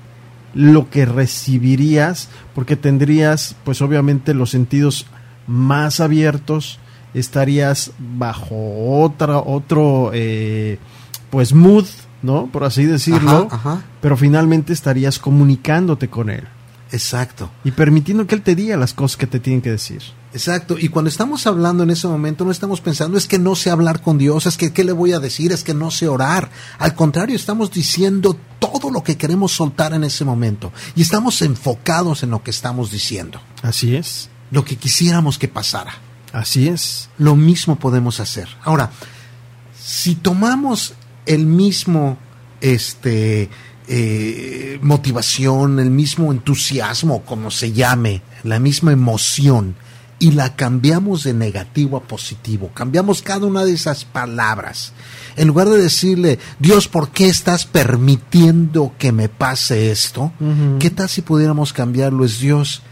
lo 0.53 0.91
que 0.91 1.07
recibirías, 1.07 2.29
porque 2.53 2.75
tendrías, 2.75 3.55
pues 3.63 3.81
obviamente, 3.81 4.35
los 4.35 4.51
sentidos 4.51 5.07
más 5.47 5.99
abiertos, 5.99 6.77
estarías 7.15 7.91
bajo 7.97 9.01
otra, 9.01 9.39
otro, 9.39 10.11
eh, 10.13 10.77
pues 11.31 11.55
mood, 11.55 11.87
¿no? 12.21 12.49
Por 12.51 12.65
así 12.65 12.85
decirlo, 12.85 13.47
Ajá, 13.49 13.55
ajá. 13.55 13.81
pero 13.99 14.15
finalmente 14.15 14.73
estarías 14.73 15.17
comunicándote 15.17 16.07
con 16.07 16.29
él 16.29 16.43
Exacto. 16.93 17.49
y 17.63 17.71
permitiendo 17.71 18.27
que 18.27 18.35
él 18.35 18.43
te 18.43 18.55
diga 18.55 18.77
las 18.77 18.93
cosas 18.93 19.17
que 19.17 19.27
te 19.27 19.39
tienen 19.39 19.61
que 19.61 19.71
decir. 19.71 20.01
Exacto, 20.31 20.77
y 20.79 20.89
cuando 20.89 21.09
estamos 21.09 21.45
hablando 21.47 21.83
en 21.83 21.89
ese 21.89 22.07
momento 22.07 22.45
no 22.45 22.51
estamos 22.51 22.81
pensando 22.81 23.17
es 23.17 23.27
que 23.27 23.39
no 23.39 23.55
sé 23.55 23.69
hablar 23.71 24.01
con 24.01 24.17
Dios, 24.17 24.45
es 24.45 24.57
que 24.57 24.71
qué 24.73 24.83
le 24.83 24.91
voy 24.91 25.11
a 25.11 25.19
decir, 25.19 25.51
es 25.51 25.63
que 25.63 25.73
no 25.73 25.89
sé 25.91 26.07
orar. 26.07 26.49
Al 26.77 26.93
contrario, 26.95 27.35
estamos 27.35 27.71
diciendo 27.71 28.37
todo 28.59 28.91
lo 28.91 29.03
que 29.03 29.17
queremos 29.17 29.51
soltar 29.51 29.93
en 29.93 30.03
ese 30.03 30.23
momento 30.23 30.71
y 30.95 31.01
estamos 31.01 31.41
enfocados 31.41 32.23
en 32.23 32.29
lo 32.29 32.43
que 32.43 32.51
estamos 32.51 32.91
diciendo, 32.91 33.41
Así 33.63 33.95
es, 33.95 34.29
lo 34.51 34.63
que 34.63 34.75
quisiéramos 34.75 35.37
que 35.39 35.47
pasara. 35.47 35.93
así 36.31 36.67
es. 36.67 37.09
Lo 37.17 37.35
mismo 37.35 37.77
podemos 37.77 38.19
hacer. 38.19 38.47
Ahora, 38.63 38.91
si 39.79 40.15
tomamos 40.15 40.93
el 41.25 41.45
mismo 41.45 42.17
este 42.61 43.49
eh, 43.87 44.79
motivación, 44.81 45.79
el 45.79 45.89
mismo 45.91 46.31
entusiasmo, 46.31 47.23
como 47.23 47.51
se 47.51 47.71
llame, 47.71 48.21
la 48.43 48.59
misma 48.59 48.91
emoción, 48.91 49.75
y 50.19 50.31
la 50.31 50.55
cambiamos 50.55 51.23
de 51.23 51.33
negativo 51.33 51.97
a 51.97 52.03
positivo, 52.03 52.71
cambiamos 52.73 53.21
cada 53.21 53.45
una 53.45 53.65
de 53.65 53.73
esas 53.73 54.05
palabras. 54.05 54.93
En 55.35 55.49
lugar 55.49 55.67
de 55.67 55.81
decirle, 55.81 56.39
Dios, 56.59 56.87
¿por 56.87 57.09
qué 57.09 57.27
estás 57.27 57.65
permitiendo 57.65 58.93
que 58.97 59.11
me 59.11 59.27
pase 59.27 59.91
esto? 59.91 60.31
¿Qué 60.79 60.89
tal 60.89 61.09
si 61.09 61.23
pudiéramos 61.23 61.73
cambiarlo? 61.73 62.23
Es 62.23 62.39
Dios, 62.39 62.83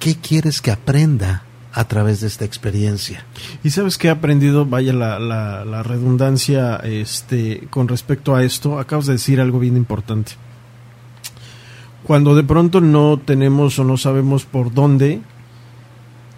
¿qué 0.00 0.16
quieres 0.16 0.60
que 0.60 0.72
aprenda 0.72 1.45
a 1.76 1.84
través 1.84 2.20
de 2.22 2.26
esta 2.26 2.46
experiencia? 2.46 3.24
Y 3.62 3.70
sabes 3.70 3.98
que 3.98 4.08
he 4.08 4.10
aprendido, 4.10 4.64
vaya 4.64 4.94
la, 4.94 5.82
redundancia, 5.82 6.76
este, 6.76 7.68
con 7.70 7.86
respecto 7.86 8.34
a 8.34 8.42
esto, 8.42 8.78
acabas 8.78 9.06
de 9.06 9.12
decir 9.12 9.40
algo 9.40 9.58
bien 9.58 9.76
importante. 9.76 10.32
Cuando 12.02 12.34
de 12.34 12.44
pronto 12.44 12.80
no 12.80 13.18
tenemos 13.18 13.78
o 13.78 13.84
no 13.84 13.98
sabemos 13.98 14.46
por 14.46 14.72
dónde, 14.72 15.20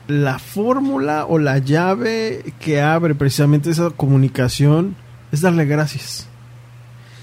la 0.08 0.40
fórmula 0.40 1.24
o 1.26 1.38
la 1.38 1.58
llave 1.58 2.52
que 2.58 2.80
abre 2.80 3.14
precisamente 3.14 3.70
esa 3.70 3.90
comunicación 3.90 4.96
es 5.30 5.42
darle 5.42 5.66
gracias. 5.66 6.26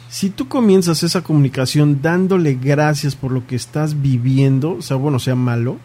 Si 0.07 0.29
tú 0.29 0.48
comienzas 0.48 1.03
esa 1.03 1.22
comunicación 1.22 2.01
dándole 2.01 2.53
gracias 2.53 3.15
por 3.15 3.34
lo 3.34 3.45
que 3.45 3.57
estás 3.57 4.01
viviendo, 4.01 4.81
sea 4.81 4.95
bueno, 4.95 5.19
sea 5.19 5.36
malo, 5.36 5.77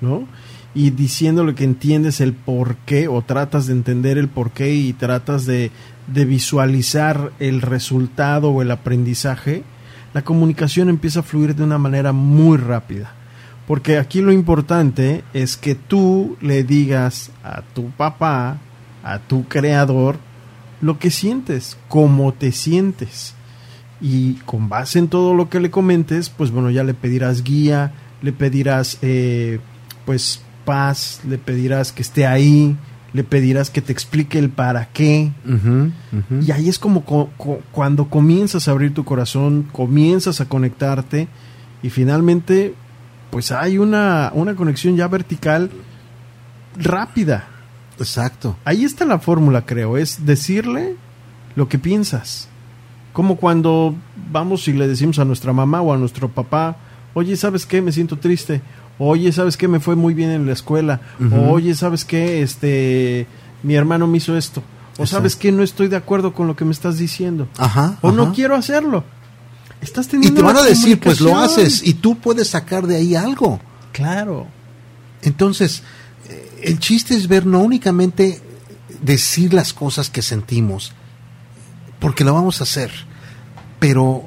¿no? 0.00 0.26
Y 0.74 0.90
diciéndole 0.90 1.54
que 1.54 1.64
entiendes 1.64 2.20
el 2.20 2.34
por 2.34 2.76
qué 2.76 3.08
o 3.08 3.22
tratas 3.22 3.66
de 3.66 3.72
entender 3.72 4.18
el 4.18 4.28
por 4.28 4.50
qué 4.50 4.74
y 4.74 4.92
tratas 4.92 5.46
de, 5.46 5.70
de 6.06 6.24
visualizar 6.24 7.32
el 7.38 7.62
resultado 7.62 8.50
o 8.50 8.62
el 8.62 8.70
aprendizaje, 8.70 9.64
la 10.14 10.22
comunicación 10.22 10.88
empieza 10.88 11.20
a 11.20 11.24
fluir 11.24 11.54
de 11.54 11.64
una 11.64 11.78
manera 11.78 12.12
muy 12.12 12.58
rápida. 12.58 13.12
Porque 13.66 13.98
aquí 13.98 14.22
lo 14.22 14.32
importante 14.32 15.24
es 15.34 15.56
que 15.56 15.74
tú 15.74 16.36
le 16.40 16.64
digas 16.64 17.30
a 17.44 17.62
tu 17.62 17.90
papá, 17.90 18.58
a 19.04 19.18
tu 19.18 19.46
creador, 19.46 20.16
lo 20.80 20.98
que 20.98 21.10
sientes, 21.10 21.76
cómo 21.88 22.32
te 22.32 22.52
sientes. 22.52 23.34
Y 24.00 24.34
con 24.46 24.68
base 24.68 24.98
en 24.98 25.08
todo 25.08 25.34
lo 25.34 25.50
que 25.50 25.60
le 25.60 25.70
comentes, 25.70 26.30
pues 26.30 26.50
bueno, 26.50 26.70
ya 26.70 26.84
le 26.84 26.94
pedirás 26.94 27.42
guía, 27.42 27.92
le 28.22 28.32
pedirás 28.32 28.98
eh, 29.02 29.60
pues 30.06 30.40
paz, 30.68 31.20
le 31.26 31.38
pedirás 31.38 31.92
que 31.92 32.02
esté 32.02 32.26
ahí, 32.26 32.76
le 33.14 33.24
pedirás 33.24 33.70
que 33.70 33.80
te 33.80 33.90
explique 33.92 34.38
el 34.38 34.50
para 34.50 34.88
qué. 34.92 35.32
Y 36.46 36.50
ahí 36.52 36.68
es 36.68 36.78
como 36.78 37.04
co- 37.04 37.30
co- 37.38 37.60
cuando 37.72 38.08
comienzas 38.10 38.68
a 38.68 38.72
abrir 38.72 38.92
tu 38.92 39.04
corazón, 39.04 39.66
comienzas 39.72 40.40
a 40.42 40.44
conectarte 40.48 41.26
y 41.82 41.88
finalmente 41.90 42.74
pues 43.30 43.50
hay 43.52 43.78
una, 43.78 44.30
una 44.34 44.54
conexión 44.54 44.96
ya 44.96 45.08
vertical 45.08 45.70
rápida. 46.76 47.44
Exacto. 47.98 48.56
Ahí 48.64 48.84
está 48.84 49.04
la 49.04 49.18
fórmula, 49.18 49.64
creo, 49.66 49.96
es 49.96 50.24
decirle 50.26 50.96
lo 51.56 51.68
que 51.68 51.78
piensas. 51.78 52.48
Como 53.12 53.36
cuando 53.36 53.94
vamos 54.30 54.68
y 54.68 54.72
le 54.72 54.86
decimos 54.86 55.18
a 55.18 55.24
nuestra 55.24 55.52
mamá 55.52 55.80
o 55.80 55.92
a 55.92 55.96
nuestro 55.96 56.28
papá, 56.28 56.76
oye, 57.14 57.36
¿sabes 57.36 57.66
qué? 57.66 57.82
Me 57.82 57.90
siento 57.90 58.16
triste. 58.18 58.60
Oye, 58.98 59.32
¿sabes 59.32 59.56
qué? 59.56 59.68
Me 59.68 59.80
fue 59.80 59.96
muy 59.96 60.14
bien 60.14 60.30
en 60.30 60.46
la 60.46 60.52
escuela. 60.52 61.00
Oye, 61.48 61.74
¿sabes 61.74 62.04
qué? 62.04 62.42
Este, 62.42 63.26
mi 63.62 63.74
hermano 63.74 64.06
me 64.06 64.18
hizo 64.18 64.36
esto. 64.36 64.62
O 64.98 65.06
¿sabes 65.06 65.36
qué? 65.36 65.52
No 65.52 65.62
estoy 65.62 65.88
de 65.88 65.96
acuerdo 65.96 66.32
con 66.34 66.48
lo 66.48 66.56
que 66.56 66.64
me 66.64 66.72
estás 66.72 66.98
diciendo. 66.98 67.48
Ajá. 67.56 67.98
O 68.00 68.10
no 68.10 68.32
quiero 68.32 68.56
hacerlo. 68.56 69.04
Estás 69.80 70.06
Y 70.06 70.10
teniendo 70.10 70.40
te 70.40 70.46
van 70.46 70.56
a 70.56 70.62
decir, 70.62 70.98
pues 70.98 71.20
lo 71.20 71.38
haces 71.38 71.86
y 71.86 71.94
tú 71.94 72.18
puedes 72.18 72.48
sacar 72.48 72.86
de 72.86 72.96
ahí 72.96 73.14
algo. 73.14 73.60
Claro. 73.92 74.48
Entonces, 75.22 75.82
eh, 76.28 76.62
el 76.64 76.80
chiste 76.80 77.14
es 77.14 77.28
ver 77.28 77.46
no 77.46 77.60
únicamente 77.60 78.40
decir 79.02 79.54
las 79.54 79.72
cosas 79.72 80.10
que 80.10 80.22
sentimos, 80.22 80.92
porque 82.00 82.24
lo 82.24 82.34
vamos 82.34 82.60
a 82.60 82.64
hacer, 82.64 82.90
pero 83.78 84.26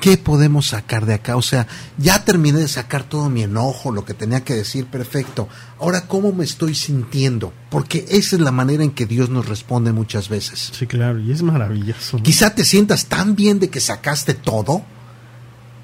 ¿qué 0.00 0.16
podemos 0.16 0.68
sacar 0.68 1.06
de 1.06 1.14
acá? 1.14 1.36
O 1.36 1.42
sea, 1.42 1.66
ya 1.98 2.24
terminé 2.24 2.58
de 2.58 2.68
sacar 2.68 3.04
todo 3.04 3.28
mi 3.28 3.42
enojo, 3.42 3.92
lo 3.92 4.04
que 4.04 4.14
tenía 4.14 4.42
que 4.42 4.54
decir, 4.54 4.86
perfecto. 4.86 5.48
Ahora, 5.78 6.06
¿cómo 6.06 6.32
me 6.32 6.44
estoy 6.44 6.74
sintiendo? 6.74 7.52
Porque 7.70 8.06
esa 8.08 8.36
es 8.36 8.42
la 8.42 8.50
manera 8.50 8.82
en 8.82 8.90
que 8.90 9.06
Dios 9.06 9.28
nos 9.30 9.46
responde 9.46 9.92
muchas 9.92 10.28
veces. 10.28 10.72
Sí, 10.72 10.86
claro. 10.86 11.20
Y 11.20 11.30
es 11.30 11.42
maravilloso. 11.42 12.16
¿no? 12.16 12.22
Quizá 12.22 12.54
te 12.54 12.64
sientas 12.64 13.06
tan 13.06 13.36
bien 13.36 13.60
de 13.60 13.68
que 13.68 13.80
sacaste 13.80 14.34
todo 14.34 14.84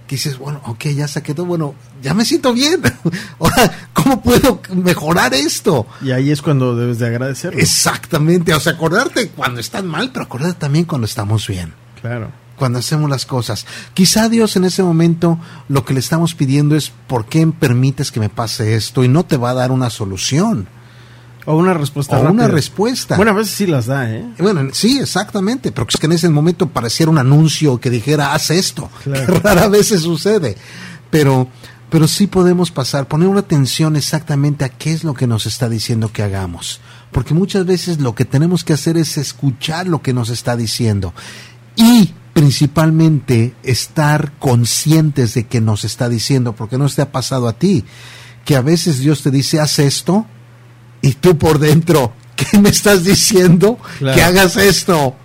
que 0.06 0.14
dices, 0.14 0.38
bueno, 0.38 0.60
ok, 0.64 0.84
ya 0.94 1.08
saqué 1.08 1.34
todo, 1.34 1.46
bueno, 1.46 1.74
ya 2.00 2.14
me 2.14 2.24
siento 2.24 2.52
bien. 2.52 2.80
Ahora, 3.40 3.88
¿cómo 3.92 4.22
puedo 4.22 4.60
mejorar 4.72 5.34
esto? 5.34 5.86
Y 6.00 6.12
ahí 6.12 6.30
es 6.30 6.42
cuando 6.42 6.76
debes 6.76 7.00
de 7.00 7.08
agradecerlo. 7.08 7.58
Exactamente, 7.58 8.54
o 8.54 8.60
sea, 8.60 8.74
acordarte 8.74 9.30
cuando 9.30 9.58
estás 9.60 9.82
mal, 9.82 10.10
pero 10.12 10.26
acordarte 10.26 10.60
también 10.60 10.84
cuando 10.84 11.06
estamos 11.06 11.46
bien, 11.48 11.74
Claro. 12.00 12.30
Cuando 12.56 12.78
hacemos 12.78 13.08
las 13.10 13.26
cosas. 13.26 13.66
Quizá 13.94 14.28
Dios 14.28 14.56
en 14.56 14.64
ese 14.64 14.82
momento 14.82 15.38
lo 15.68 15.84
que 15.84 15.94
le 15.94 16.00
estamos 16.00 16.34
pidiendo 16.34 16.74
es, 16.76 16.90
¿por 17.06 17.26
qué 17.26 17.46
permites 17.46 18.10
que 18.10 18.20
me 18.20 18.28
pase 18.28 18.74
esto? 18.74 19.04
Y 19.04 19.08
no 19.08 19.24
te 19.24 19.36
va 19.36 19.50
a 19.50 19.54
dar 19.54 19.70
una 19.70 19.90
solución 19.90 20.68
O 21.44 21.56
una 21.56 21.74
respuesta 21.74 22.18
o 22.18 22.30
una 22.30 22.48
respuesta. 22.48 23.16
Bueno, 23.16 23.30
a 23.30 23.34
veces 23.34 23.54
sí 23.54 23.66
las 23.66 23.86
da, 23.86 24.10
¿eh? 24.10 24.26
Bueno, 24.38 24.68
sí, 24.72 24.98
exactamente, 24.98 25.70
pero 25.70 25.86
es 25.88 25.96
que 25.96 26.06
en 26.06 26.12
ese 26.12 26.28
momento 26.28 26.68
pareciera 26.68 27.10
un 27.10 27.18
anuncio 27.18 27.78
que 27.78 27.90
dijera, 27.90 28.34
haz 28.34 28.50
esto, 28.50 28.90
Claro. 29.04 29.34
que 29.34 29.38
rara 29.40 29.68
vez 29.68 29.88
sucede, 29.88 30.56
pero, 31.10 31.48
pero 31.88 32.08
sí 32.08 32.26
podemos 32.26 32.72
pasar, 32.72 33.06
poner 33.06 33.28
una 33.28 33.40
atención 33.40 33.94
exactamente 33.94 34.64
a 34.64 34.70
qué 34.70 34.92
es 34.92 35.04
lo 35.04 35.14
que 35.14 35.28
nos 35.28 35.46
está 35.46 35.68
diciendo 35.68 36.10
que 36.12 36.24
hagamos, 36.24 36.80
porque 37.12 37.32
muchas 37.32 37.64
veces 37.64 38.00
lo 38.00 38.14
que 38.16 38.24
tenemos 38.24 38.64
que 38.64 38.72
hacer 38.72 38.96
es 38.96 39.16
escuchar 39.16 39.86
lo 39.86 40.02
que 40.02 40.12
nos 40.12 40.30
está 40.30 40.56
diciendo 40.56 41.14
y 41.76 42.12
principalmente 42.36 43.54
estar 43.62 44.32
conscientes 44.38 45.32
de 45.32 45.46
que 45.46 45.62
nos 45.62 45.86
está 45.86 46.10
diciendo, 46.10 46.54
porque 46.54 46.76
no 46.76 46.86
te 46.86 47.00
ha 47.00 47.10
pasado 47.10 47.48
a 47.48 47.54
ti, 47.54 47.82
que 48.44 48.56
a 48.56 48.60
veces 48.60 48.98
Dios 48.98 49.22
te 49.22 49.30
dice, 49.30 49.58
haz 49.58 49.78
esto, 49.78 50.26
y 51.00 51.14
tú 51.14 51.38
por 51.38 51.58
dentro, 51.58 52.12
¿qué 52.36 52.58
me 52.58 52.68
estás 52.68 53.04
diciendo? 53.04 53.78
Claro. 53.96 54.14
Que 54.14 54.22
hagas 54.22 54.56
esto. 54.56 55.16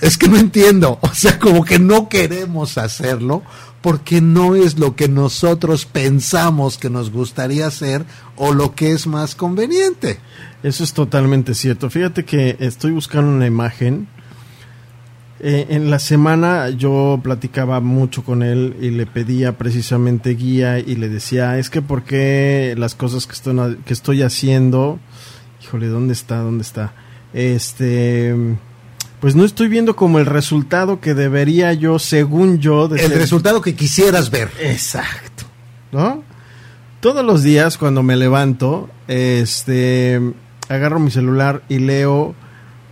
Es 0.00 0.18
que 0.18 0.26
no 0.26 0.38
entiendo. 0.38 0.98
O 1.02 1.14
sea, 1.14 1.38
como 1.38 1.64
que 1.64 1.78
no 1.78 2.08
queremos 2.08 2.78
hacerlo 2.78 3.44
porque 3.80 4.20
no 4.20 4.56
es 4.56 4.76
lo 4.76 4.96
que 4.96 5.06
nosotros 5.06 5.86
pensamos 5.86 6.78
que 6.78 6.90
nos 6.90 7.12
gustaría 7.12 7.68
hacer 7.68 8.04
o 8.34 8.52
lo 8.52 8.74
que 8.74 8.90
es 8.90 9.06
más 9.06 9.36
conveniente. 9.36 10.18
Eso 10.64 10.82
es 10.82 10.94
totalmente 10.94 11.54
cierto. 11.54 11.90
Fíjate 11.90 12.24
que 12.24 12.56
estoy 12.58 12.90
buscando 12.90 13.30
una 13.30 13.46
imagen. 13.46 14.08
Eh, 15.42 15.68
en 15.70 15.90
la 15.90 15.98
semana 15.98 16.68
yo 16.68 17.18
platicaba 17.22 17.80
mucho 17.80 18.22
con 18.24 18.42
él 18.42 18.76
y 18.80 18.90
le 18.90 19.06
pedía 19.06 19.56
precisamente 19.56 20.30
guía 20.34 20.78
y 20.78 20.96
le 20.96 21.08
decía, 21.08 21.58
es 21.58 21.70
que 21.70 21.80
por 21.80 22.02
qué 22.02 22.74
las 22.76 22.94
cosas 22.94 23.26
que 23.26 23.32
estoy, 23.32 23.76
que 23.86 23.92
estoy 23.94 24.20
haciendo, 24.22 24.98
híjole, 25.62 25.86
¿dónde 25.88 26.12
está? 26.12 26.38
¿Dónde 26.38 26.62
está? 26.62 26.92
Este, 27.32 28.34
pues 29.20 29.34
no 29.34 29.44
estoy 29.46 29.68
viendo 29.68 29.96
como 29.96 30.18
el 30.18 30.26
resultado 30.26 31.00
que 31.00 31.14
debería 31.14 31.72
yo, 31.72 31.98
según 31.98 32.58
yo, 32.58 32.88
de 32.88 33.00
El 33.02 33.08
ser- 33.08 33.18
resultado 33.18 33.62
que 33.62 33.74
quisieras 33.74 34.30
ver. 34.30 34.50
Exacto. 34.60 35.44
¿No? 35.90 36.22
Todos 37.00 37.24
los 37.24 37.42
días 37.42 37.78
cuando 37.78 38.02
me 38.02 38.14
levanto, 38.16 38.90
este, 39.08 40.20
agarro 40.68 41.00
mi 41.00 41.10
celular 41.10 41.62
y 41.70 41.78
leo 41.78 42.34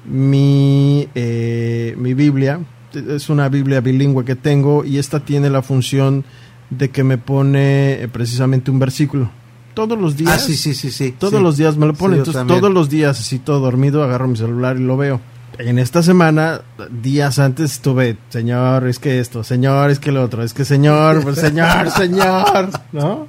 mi, 0.09 1.09
eh, 1.15 1.95
mi 1.99 2.15
Biblia 2.15 2.61
es 2.95 3.29
una 3.29 3.49
Biblia 3.49 3.81
bilingüe 3.81 4.25
que 4.25 4.37
tengo 4.37 4.85
y 4.85 4.99
esta 4.99 5.21
tiene 5.21 5.51
la 5.51 5.63
función 5.63 6.25
de 6.71 6.91
que 6.91 7.05
me 7.05 7.19
pone 7.19 8.03
eh, 8.03 8.09
precisamente 8.09 8.71
un 8.71 8.79
versículo. 8.79 9.31
Todos 9.75 9.99
los 9.99 10.17
días. 10.17 10.35
Ah, 10.35 10.39
sí, 10.39 10.57
sí, 10.57 10.75
sí, 10.75 10.91
sí. 10.91 11.15
Todos 11.17 11.35
sí. 11.35 11.43
los 11.43 11.57
días 11.57 11.77
me 11.77 11.87
lo 11.87 11.95
pone. 11.95 12.17
Sí, 12.17 12.19
Entonces, 12.21 12.47
todos 12.47 12.73
los 12.73 12.89
días, 12.89 13.21
así 13.21 13.39
todo 13.39 13.61
dormido, 13.61 14.03
agarro 14.03 14.27
mi 14.27 14.37
celular 14.37 14.77
y 14.77 14.83
lo 14.83 14.97
veo. 14.97 15.21
En 15.59 15.79
esta 15.79 16.03
semana, 16.03 16.63
días 16.91 17.39
antes 17.39 17.73
estuve, 17.73 18.17
señor, 18.29 18.87
es 18.87 18.99
que 18.99 19.19
esto, 19.19 19.43
señor, 19.43 19.91
es 19.91 19.99
que 19.99 20.13
lo 20.13 20.23
otro, 20.23 20.43
es 20.43 20.55
que 20.55 20.65
señor, 20.65 21.23
pues, 21.23 21.37
señor, 21.37 21.91
señor, 21.97 22.71
¿no? 22.93 23.27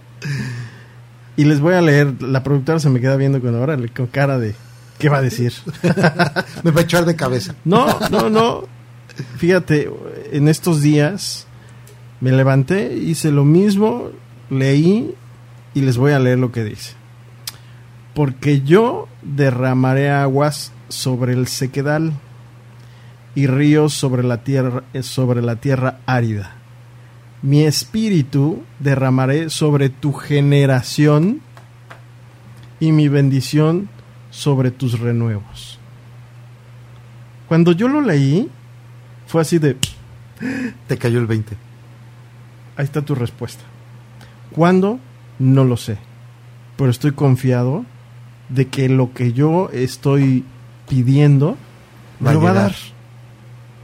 Y 1.37 1.45
les 1.45 1.59
voy 1.59 1.73
a 1.73 1.81
leer, 1.81 2.21
la 2.21 2.43
productora 2.43 2.79
se 2.79 2.89
me 2.89 2.99
queda 2.99 3.15
viendo 3.15 3.41
con 3.41 3.55
ahora 3.55 3.77
con 3.95 4.07
cara 4.07 4.37
de, 4.37 4.53
¿qué 4.99 5.09
va 5.09 5.17
a 5.17 5.21
decir? 5.21 5.53
Me 6.63 6.71
va 6.71 6.81
a 6.81 6.83
echar 6.83 7.05
de 7.05 7.15
cabeza. 7.15 7.55
No, 7.65 7.87
no, 8.11 8.29
no. 8.29 8.63
Fíjate, 9.37 9.89
en 10.31 10.47
estos 10.47 10.81
días 10.81 11.47
me 12.21 12.31
levanté, 12.31 12.93
hice 12.95 13.31
lo 13.31 13.45
mismo, 13.45 14.09
leí 14.49 15.15
y 15.73 15.81
les 15.81 15.97
voy 15.97 16.11
a 16.11 16.19
leer 16.19 16.37
lo 16.37 16.51
que 16.51 16.63
dice. 16.63 16.93
Porque 18.13 18.61
yo 18.61 19.07
derramaré 19.21 20.09
aguas 20.09 20.71
sobre 20.89 21.33
el 21.33 21.47
sequedal 21.47 22.13
y 23.35 23.47
ríos 23.47 23.93
sobre 23.93 24.23
la 24.23 24.43
tierra 24.43 24.83
eh, 24.93 25.03
sobre 25.03 25.41
la 25.41 25.57
tierra 25.57 25.99
árida. 26.05 26.55
Mi 27.41 27.63
espíritu 27.63 28.63
derramaré 28.79 29.49
sobre 29.49 29.89
tu 29.89 30.11
generación 30.11 31.41
y 32.81 32.91
mi 32.91 33.07
bendición 33.07 33.89
sobre 34.29 34.71
tus 34.71 34.99
renuevos. 34.99 35.79
Cuando 37.47 37.71
yo 37.71 37.87
lo 37.87 38.01
leí, 38.01 38.49
fue 39.27 39.41
así 39.41 39.59
de, 39.59 39.77
Te 40.87 40.97
cayó 40.97 41.19
el 41.19 41.27
20. 41.27 41.57
ahí 42.77 42.85
está 42.85 43.01
tu 43.01 43.15
respuesta. 43.15 43.63
¿Cuándo? 44.51 44.99
No 45.37 45.63
lo 45.63 45.77
sé. 45.77 45.97
Pero 46.77 46.89
estoy 46.89 47.11
confiado 47.11 47.85
de 48.49 48.67
que 48.67 48.89
lo 48.89 49.13
que 49.13 49.33
yo 49.33 49.69
estoy 49.71 50.43
pidiendo 50.87 51.57
me 52.19 52.27
Va 52.27 52.33
lo 52.33 52.41
va 52.41 52.51
a 52.51 52.53
dar. 52.53 52.75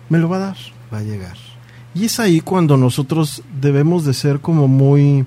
Me 0.09 0.17
lo 0.17 0.29
va 0.29 0.37
a 0.37 0.39
dar. 0.39 0.57
Va 0.93 0.99
a 0.99 1.03
llegar. 1.03 1.37
Y 1.93 2.05
es 2.05 2.19
ahí 2.19 2.41
cuando 2.41 2.77
nosotros 2.77 3.41
debemos 3.61 4.03
de 4.05 4.13
ser 4.13 4.41
como 4.41 4.67
muy, 4.67 5.25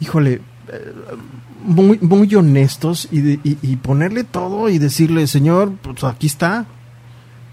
híjole, 0.00 0.40
eh, 0.68 0.92
muy, 1.64 1.98
muy 2.00 2.32
honestos 2.34 3.08
y, 3.10 3.20
de- 3.20 3.40
y- 3.42 3.58
y 3.62 3.76
ponerle 3.76 4.22
todo 4.24 4.68
y 4.68 4.78
decirle, 4.78 5.26
Señor, 5.26 5.72
pues 5.82 6.04
aquí 6.04 6.26
está, 6.26 6.66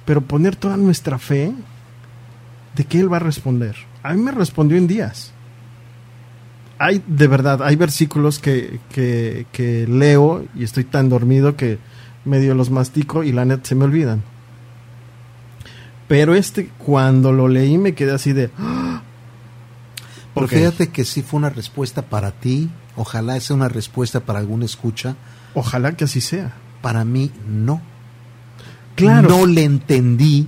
pero 0.06 0.22
poner 0.22 0.56
toda 0.56 0.78
nuestra 0.78 1.18
fe 1.18 1.54
de 2.76 2.84
que 2.84 3.00
Él 3.00 3.12
va 3.12 3.18
a 3.18 3.22
responder. 3.22 3.76
A 4.04 4.14
mí 4.14 4.22
me 4.22 4.32
respondió 4.32 4.78
en 4.78 4.88
días. 4.88 5.32
Hay, 6.80 7.04
de 7.08 7.28
verdad, 7.28 7.62
hay 7.64 7.76
versículos 7.76 8.40
que, 8.40 8.80
que, 8.92 9.46
que 9.52 9.86
leo 9.88 10.46
y 10.56 10.64
estoy 10.64 10.84
tan 10.84 11.10
dormido 11.10 11.56
que 11.56 11.78
medio 12.26 12.56
los 12.56 12.70
mastico 12.72 13.24
y 13.24 13.32
la 13.32 13.46
net 13.46 13.64
se 13.64 13.76
me 13.76 13.86
olvidan. 13.86 14.24
Pero 16.08 16.36
este, 16.36 16.70
cuando 16.78 17.32
lo 17.32 17.48
leí, 17.48 17.78
me 17.78 17.94
quedé 17.94 18.12
así 18.12 18.34
de. 18.34 18.50
¡Ah! 18.58 19.02
Pero 20.34 20.46
Ok. 20.46 20.52
fíjate 20.54 20.90
que 20.90 21.06
sí 21.06 21.22
fue 21.22 21.38
una 21.38 21.50
respuesta 21.50 22.02
para 22.02 22.32
ti. 22.32 22.70
Ojalá 22.96 23.40
sea 23.40 23.56
una 23.56 23.70
respuesta 23.70 24.20
para 24.22 24.40
algún 24.40 24.64
escucha. 24.64 25.16
Ojalá 25.54 25.94
que 25.94 26.04
así 26.06 26.22
sea. 26.22 26.54
Para 26.82 27.06
mí, 27.06 27.32
no. 27.48 27.82
Claro. 28.96 29.30
No 29.30 29.46
le 29.46 29.64
entendí 29.64 30.48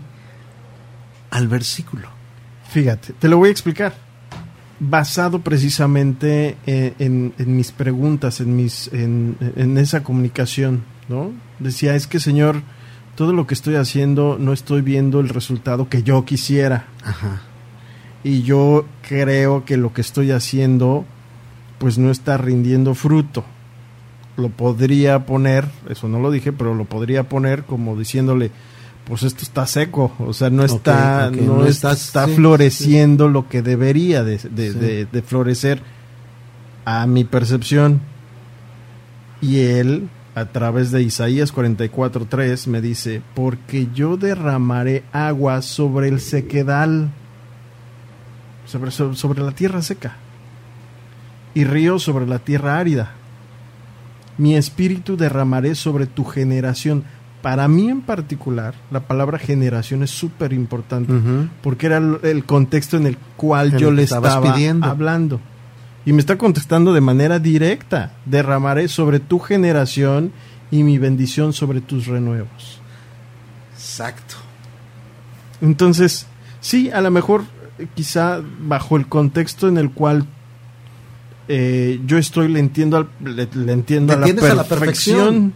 al 1.31 1.47
versículo. 1.47 2.07
Fíjate, 2.69 3.13
te 3.13 3.27
lo 3.27 3.37
voy 3.37 3.49
a 3.49 3.51
explicar. 3.51 3.93
Basado 4.79 5.39
precisamente 5.41 6.57
en, 6.65 6.93
en- 6.99 7.33
en 7.37 7.55
mis 7.55 7.71
preguntas, 7.71 8.41
en, 8.41 8.55
mis, 8.55 8.89
en, 8.91 9.37
en 9.55 9.77
esa 9.77 10.03
comunicación, 10.03 10.83
¿no? 11.07 11.31
Decía, 11.59 11.95
es 11.95 12.07
que 12.07 12.19
Señor, 12.19 12.61
todo 13.15 13.31
lo 13.31 13.47
que 13.47 13.53
estoy 13.53 13.75
haciendo 13.75 14.37
no 14.39 14.51
estoy 14.51 14.81
viendo 14.81 15.19
el 15.21 15.29
resultado 15.29 15.87
que 15.87 16.03
yo 16.03 16.25
quisiera. 16.25 16.87
Ajá. 17.03 17.41
Y 18.23 18.41
yo 18.43 18.85
creo 19.07 19.63
que 19.65 19.77
lo 19.77 19.93
que 19.93 20.01
estoy 20.01 20.31
haciendo, 20.31 21.05
pues 21.83 21.97
no 21.97 22.11
está 22.11 22.37
rindiendo 22.37 22.95
fruto. 22.95 23.43
Lo 24.37 24.47
podría 24.47 25.25
poner, 25.25 25.67
eso 25.89 26.07
no 26.07 26.17
lo 26.21 26.31
dije, 26.31 26.53
pero 26.53 26.73
lo 26.75 26.85
podría 26.85 27.27
poner 27.27 27.65
como 27.65 27.97
diciéndole, 27.97 28.51
pues 29.03 29.23
esto 29.23 29.41
está 29.43 29.67
seco, 29.67 30.13
o 30.17 30.31
sea, 30.31 30.49
no 30.49 30.63
está, 30.63 31.29
no, 31.29 31.57
no 31.57 31.65
está, 31.65 31.91
está 31.91 32.25
sí, 32.25 32.35
floreciendo 32.35 33.27
lo 33.27 33.49
que 33.49 33.61
debería 33.61 34.23
de, 34.23 34.37
de- 34.37 34.71
Sí. 34.71 34.79
de- 34.79 35.05
de 35.07 35.21
florecer 35.23 35.81
a 36.85 37.05
mi 37.05 37.25
percepción. 37.25 37.99
Y 39.41 39.59
él, 39.59 40.07
a 40.35 40.45
través 40.45 40.91
de 40.91 41.01
Isaías 41.03 41.51
44.3, 41.53 42.67
me 42.67 42.79
dice, 42.79 43.21
porque 43.35 43.89
yo 43.93 44.15
derramaré 44.15 45.03
agua 45.11 45.61
sobre 45.61 46.07
el 46.07 46.21
sequedal, 46.21 47.11
sobre, 48.65 48.91
sobre 48.91 49.41
la 49.41 49.51
tierra 49.51 49.81
seca, 49.81 50.15
y 51.53 51.63
ríos 51.65 52.03
sobre 52.03 52.27
la 52.27 52.39
tierra 52.39 52.77
árida. 52.77 53.11
Mi 54.37 54.55
espíritu 54.55 55.15
derramaré 55.17 55.75
sobre 55.75 56.07
tu 56.07 56.25
generación. 56.25 57.03
Para 57.41 57.67
mí 57.67 57.89
en 57.89 58.01
particular, 58.01 58.73
la 58.89 59.01
palabra 59.01 59.37
generación 59.37 60.01
es 60.01 60.11
súper 60.11 60.53
importante 60.53 61.13
porque 61.61 61.87
era 61.87 61.97
el, 61.97 62.45
contexto 62.45 62.97
en 62.97 63.05
el 63.05 63.17
cual 63.35 63.73
En 63.73 63.79
yo 63.79 63.89
el 63.89 63.97
le 63.97 64.03
estaba 64.03 64.41
pidiendo. 64.41 64.87
hablando. 64.87 65.39
Y 66.05 66.13
me 66.13 66.19
está 66.19 66.37
contestando 66.37 66.93
de 66.93 67.01
manera 67.01 67.39
directa. 67.39 68.13
Derramaré 68.25 68.87
sobre 68.87 69.19
tu 69.19 69.39
generación 69.39 70.31
y 70.71 70.83
mi 70.83 70.97
bendición 70.97 71.53
sobre 71.53 71.81
tus 71.81 72.07
renuevos. 72.07 72.79
Exacto. 73.73 74.35
Entonces, 75.61 76.25
sí, 76.59 76.89
a 76.89 77.01
lo 77.01 77.11
mejor 77.11 77.43
eh, 77.77 77.87
quizá 77.93 78.41
bajo 78.59 78.97
el 78.97 79.07
contexto 79.07 79.67
en 79.67 79.77
el 79.77 79.91
cual 79.91 80.25
eh, 81.47 81.99
yo 82.05 82.17
estoy, 82.17 82.47
le 82.47 82.59
entiendo, 82.59 82.97
al- 82.97 83.09
le, 83.23 83.47
le 83.53 83.71
entiendo 83.73 84.13
a 84.13 84.17
la, 84.17 84.27
entiendes 84.27 84.51
a 84.51 84.55
la 84.55 84.63
perfección. 84.63 85.53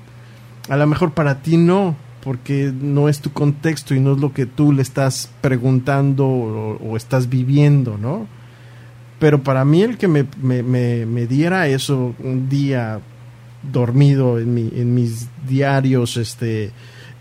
A 0.69 0.75
lo 0.77 0.85
mejor 0.87 1.13
para 1.13 1.41
ti 1.41 1.55
no, 1.57 1.95
porque 2.23 2.73
no 2.79 3.07
es 3.09 3.19
tu 3.21 3.31
contexto 3.31 3.95
y 3.95 3.99
no 4.01 4.13
es 4.13 4.19
lo 4.19 4.33
que 4.33 4.45
tú 4.45 4.73
le 4.73 4.81
estás 4.81 5.29
preguntando 5.41 6.27
o, 6.27 6.77
o 6.77 6.97
estás 6.97 7.29
viviendo, 7.29 7.97
¿no? 7.97 8.27
Pero 9.19 9.41
para 9.43 9.63
mí 9.65 9.81
el 9.81 9.97
que 9.97 10.07
me, 10.07 10.25
me- 10.41 10.61
me- 10.63 11.05
me 11.05 11.25
diera 11.25 11.67
eso 11.67 12.13
un 12.23 12.49
día 12.49 12.99
dormido 13.71 14.39
en, 14.39 14.53
mi, 14.53 14.69
en 14.75 14.93
mis 14.93 15.27
diarios, 15.47 16.17
este, 16.17 16.71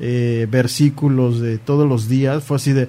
eh, 0.01 0.47
versículos 0.51 1.41
de 1.41 1.57
todos 1.59 1.89
los 1.89 2.09
días, 2.09 2.43
fue 2.45 2.57
así 2.57 2.73
de, 2.73 2.89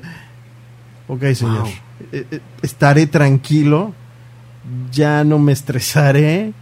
ok 1.07 1.23
señor, 1.33 1.61
Wow. 1.61 1.69
eh, 2.11 2.25
eh, 2.31 2.39
estaré 2.63 3.07
tranquilo, 3.07 3.93
ya 4.91 5.23
no 5.23 5.39
me 5.39 5.51
estresaré 5.51 6.53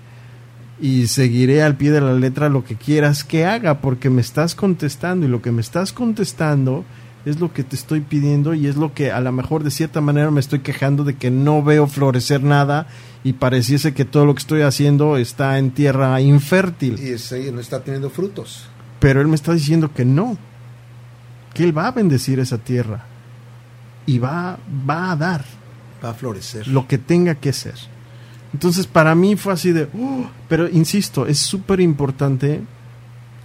y 0.80 1.08
seguiré 1.08 1.64
al 1.64 1.76
pie 1.78 1.92
de 1.92 2.02
la 2.02 2.14
letra 2.14 2.50
lo 2.50 2.64
que 2.64 2.76
quieras 2.76 3.24
que 3.24 3.46
haga, 3.46 3.80
porque 3.80 4.10
me 4.10 4.22
estás 4.22 4.56
contestando 4.56 5.26
y 5.26 5.30
lo 5.30 5.42
que 5.42 5.52
me 5.52 5.62
estás 5.62 5.94
contestando 5.94 6.84
es 7.26 7.40
lo 7.40 7.52
que 7.54 7.64
te 7.64 7.76
estoy 7.76 8.02
pidiendo 8.02 8.54
y 8.54 8.68
es 8.68 8.76
lo 8.76 8.94
que 8.94 9.12
a 9.12 9.20
lo 9.20 9.32
mejor 9.32 9.64
de 9.64 9.72
cierta 9.72 10.00
manera 10.00 10.30
me 10.30 10.40
estoy 10.40 10.60
quejando 10.60 11.04
de 11.04 11.16
que 11.16 11.32
no 11.32 11.64
veo 11.64 11.88
florecer 11.88 12.44
nada 12.44 12.88
y 13.24 13.34
pareciese 13.34 13.94
que 13.94 14.06
todo 14.06 14.26
lo 14.26 14.36
que 14.36 14.42
estoy 14.42 14.62
haciendo 14.62 15.18
está 15.18 15.58
en 15.58 15.72
tierra 15.72 16.20
infértil. 16.22 17.00
Y 17.00 17.10
ese 17.14 17.52
no 17.52 17.60
está 17.60 17.84
teniendo 17.84 18.12
frutos. 18.12 18.68
Pero 19.00 19.22
él 19.22 19.28
me 19.28 19.36
está 19.36 19.54
diciendo 19.54 19.92
que 19.92 20.06
no, 20.06 20.38
que 21.54 21.64
él 21.64 21.76
va 21.76 21.88
a 21.88 21.92
bendecir 21.92 22.40
esa 22.40 22.60
tierra 22.60 23.06
y 24.06 24.20
va, 24.20 24.60
va 24.88 25.12
a 25.12 25.16
dar 25.16 25.46
Va 26.04 26.10
a 26.10 26.14
florecer. 26.14 26.68
lo 26.68 26.88
que 26.88 27.00
tenga 27.00 27.36
que 27.36 27.54
ser. 27.54 27.76
Entonces 28.56 28.88
para 28.88 29.16
mí 29.16 29.36
fue 29.36 29.52
así 29.52 29.74
de, 29.74 29.90
"Oh", 30.00 30.28
pero 30.48 30.70
insisto, 30.70 31.28
es 31.28 31.40
súper 31.40 31.82
importante, 31.82 32.62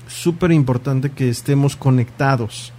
súper 0.06 0.52
importante 0.52 1.10
que 1.10 1.28
estemos 1.28 1.74
conectados. 1.74 2.72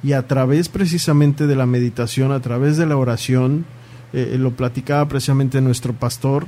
Y 0.00 0.12
a 0.12 0.28
través 0.28 0.68
precisamente 0.68 1.48
de 1.48 1.56
la 1.56 1.66
meditación, 1.66 2.30
a 2.30 2.38
través 2.38 2.76
de 2.76 2.86
la 2.86 2.96
oración, 2.96 3.64
eh, 4.12 4.36
lo 4.38 4.52
platicaba 4.52 5.08
precisamente 5.08 5.60
nuestro 5.60 5.92
pastor, 5.92 6.46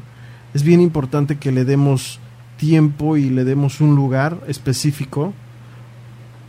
es 0.55 0.63
bien 0.63 0.81
importante 0.81 1.37
que 1.37 1.51
le 1.51 1.65
demos 1.65 2.21
tiempo 2.57 3.17
y 3.17 3.29
le 3.29 3.43
demos 3.43 3.81
un 3.81 3.97
lugar 3.97 4.39
específico 4.47 5.35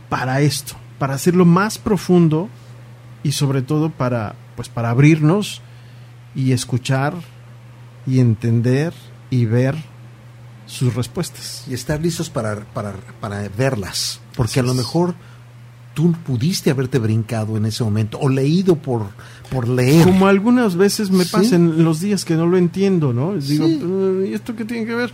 para 0.08 0.42
esto, 0.42 0.74
para 1.00 1.14
hacerlo 1.14 1.44
más 1.44 1.78
profundo 1.78 2.48
y 3.24 3.32
sobre 3.32 3.62
todo 3.62 3.90
para 3.90 4.36
pues 4.54 4.68
para 4.68 4.90
abrirnos 4.90 5.60
y 6.36 6.52
escuchar 6.52 7.14
y 8.06 8.20
entender 8.20 8.92
y 9.30 9.44
ver 9.44 9.74
sus 10.66 10.94
respuestas. 10.94 11.64
y 11.68 11.74
estar 11.74 12.00
listos 12.00 12.30
para, 12.30 12.64
para, 12.72 12.94
para 13.20 13.48
verlas. 13.48 14.20
Porque 14.36 14.52
Así 14.52 14.60
a 14.60 14.62
lo 14.64 14.74
mejor 14.74 15.14
tú 15.94 16.12
pudiste 16.12 16.70
haberte 16.70 16.98
brincado 16.98 17.56
en 17.56 17.64
ese 17.64 17.82
momento 17.82 18.18
o 18.20 18.28
leído 18.28 18.76
por, 18.76 19.06
por 19.50 19.66
leer. 19.66 20.04
Como 20.04 20.26
algunas 20.26 20.76
veces 20.76 21.10
me 21.10 21.24
pasa 21.24 21.56
en 21.56 21.84
los 21.84 22.00
días 22.00 22.24
que 22.24 22.34
no 22.34 22.46
lo 22.46 22.58
entiendo, 22.58 23.12
¿no? 23.12 23.34
Digo, 23.34 23.66
¿y 24.22 24.34
esto 24.34 24.54
qué 24.54 24.64
tiene 24.64 24.86
que 24.86 24.94
ver? 24.94 25.12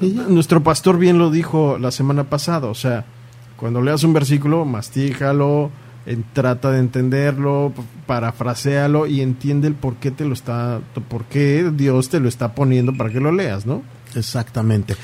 Nuestro 0.00 0.62
pastor 0.62 0.98
bien 0.98 1.18
lo 1.18 1.30
dijo 1.30 1.76
la 1.78 1.90
semana 1.90 2.24
pasada, 2.24 2.68
o 2.68 2.74
sea, 2.74 3.04
cuando 3.56 3.82
leas 3.82 4.02
un 4.04 4.12
versículo, 4.14 4.64
mastíjalo, 4.64 5.70
trata 6.32 6.70
de 6.70 6.78
entenderlo, 6.78 7.72
parafrasealo 8.06 9.06
y 9.06 9.20
entiende 9.20 9.68
el 9.68 9.74
por 9.74 9.96
qué 9.96 10.10
te 10.10 10.24
lo 10.24 10.34
está, 10.34 10.80
por 11.08 11.24
qué 11.24 11.70
Dios 11.74 12.08
te 12.08 12.20
lo 12.20 12.28
está 12.28 12.54
poniendo 12.54 12.96
para 12.96 13.10
que 13.10 13.20
lo 13.20 13.32
leas, 13.32 13.66
¿no? 13.66 13.82
Exactamente. 14.14 14.96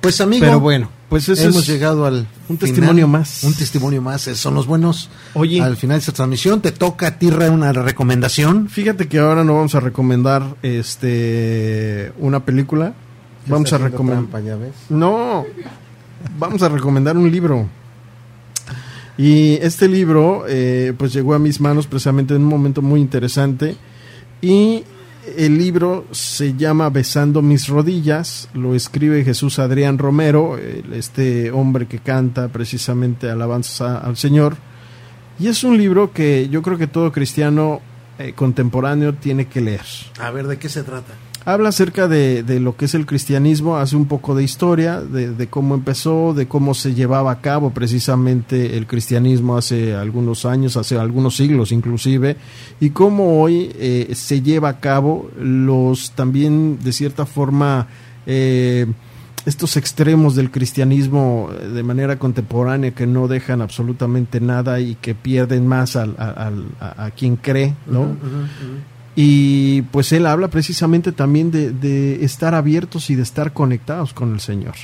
Pues 0.00 0.20
amigo, 0.20 0.46
pero 0.46 0.60
bueno, 0.60 0.88
pues 1.08 1.28
hemos 1.28 1.66
llegado 1.66 2.06
al 2.06 2.28
un 2.48 2.56
testimonio 2.56 3.08
más, 3.08 3.42
un 3.42 3.52
testimonio 3.52 4.00
más. 4.00 4.22
Son 4.22 4.54
los 4.54 4.66
buenos. 4.66 5.10
Oye, 5.34 5.60
al 5.60 5.76
final 5.76 5.96
de 5.96 6.00
esta 6.00 6.12
transmisión 6.12 6.60
te 6.60 6.70
toca 6.70 7.08
a 7.08 7.18
ti 7.18 7.26
una 7.26 7.72
recomendación. 7.72 8.68
Fíjate 8.68 9.08
que 9.08 9.18
ahora 9.18 9.42
no 9.42 9.56
vamos 9.56 9.74
a 9.74 9.80
recomendar 9.80 10.54
este 10.62 12.12
una 12.18 12.44
película. 12.44 12.94
Vamos 13.46 13.72
a 13.72 13.78
recomendar. 13.78 14.40
No, 14.88 15.44
vamos 16.38 16.62
a 16.62 16.68
recomendar 16.68 17.16
un 17.16 17.30
libro. 17.30 17.66
Y 19.18 19.54
este 19.54 19.88
libro, 19.88 20.44
eh, 20.48 20.94
pues 20.96 21.12
llegó 21.12 21.34
a 21.34 21.40
mis 21.40 21.60
manos 21.60 21.86
precisamente 21.88 22.34
en 22.34 22.42
un 22.42 22.48
momento 22.48 22.80
muy 22.80 23.00
interesante. 23.00 23.76
Y 24.40 24.84
el 25.36 25.58
libro 25.58 26.06
se 26.12 26.54
llama 26.54 26.88
Besando 26.88 27.42
mis 27.42 27.68
rodillas, 27.68 28.48
lo 28.54 28.74
escribe 28.74 29.24
Jesús 29.24 29.58
Adrián 29.58 29.98
Romero, 29.98 30.56
este 30.56 31.50
hombre 31.50 31.86
que 31.86 31.98
canta 31.98 32.48
precisamente 32.48 33.28
alabanzas 33.28 34.02
al 34.04 34.16
Señor. 34.16 34.56
Y 35.40 35.48
es 35.48 35.64
un 35.64 35.76
libro 35.76 36.12
que 36.12 36.48
yo 36.48 36.62
creo 36.62 36.78
que 36.78 36.86
todo 36.86 37.12
cristiano 37.12 37.80
eh, 38.18 38.32
contemporáneo 38.34 39.14
tiene 39.14 39.46
que 39.46 39.60
leer. 39.60 39.84
A 40.20 40.30
ver, 40.30 40.46
¿de 40.46 40.58
qué 40.58 40.68
se 40.68 40.82
trata? 40.82 41.12
Habla 41.44 41.70
acerca 41.70 42.08
de, 42.08 42.42
de, 42.42 42.60
lo 42.60 42.76
que 42.76 42.86
es 42.86 42.94
el 42.94 43.06
cristianismo, 43.06 43.76
hace 43.76 43.96
un 43.96 44.06
poco 44.06 44.34
de 44.34 44.42
historia, 44.44 45.00
de, 45.00 45.46
cómo 45.48 45.74
empezó, 45.74 46.34
de 46.34 46.46
cómo 46.46 46.74
se 46.74 46.94
llevaba 46.94 47.32
a 47.32 47.40
cabo 47.40 47.70
precisamente 47.70 48.76
el 48.76 48.86
cristianismo 48.86 49.56
hace 49.56 49.94
algunos 49.94 50.44
años, 50.44 50.76
hace 50.76 50.98
algunos 50.98 51.36
siglos 51.36 51.72
inclusive, 51.72 52.36
y 52.80 52.90
cómo 52.90 53.40
hoy 53.40 53.70
eh, 53.76 54.10
se 54.14 54.42
lleva 54.42 54.68
a 54.68 54.80
cabo 54.80 55.30
los 55.38 56.10
también 56.12 56.78
de 56.82 56.92
cierta 56.92 57.24
forma 57.24 57.86
eh, 58.26 58.86
estos 59.46 59.78
extremos 59.78 60.34
del 60.34 60.50
cristianismo 60.50 61.50
de 61.72 61.82
manera 61.82 62.18
contemporánea 62.18 62.90
que 62.90 63.06
no 63.06 63.28
dejan 63.28 63.62
absolutamente 63.62 64.40
nada 64.40 64.80
y 64.80 64.96
que 64.96 65.14
pierden 65.14 65.66
más 65.66 65.96
al, 65.96 66.14
a, 66.18 67.10
quien 67.16 67.36
cree, 67.36 67.74
¿no? 67.86 68.14
Y 69.20 69.82
pues 69.82 70.12
él 70.12 70.26
habla 70.26 70.46
precisamente 70.46 71.10
también 71.10 71.50
de, 71.50 72.24
estar 72.24 72.54
abiertos 72.54 73.10
y 73.10 73.16
de 73.16 73.22
estar 73.22 73.52
conectados 73.52 74.12
con 74.12 74.32
el 74.32 74.38
Señor. 74.38 74.74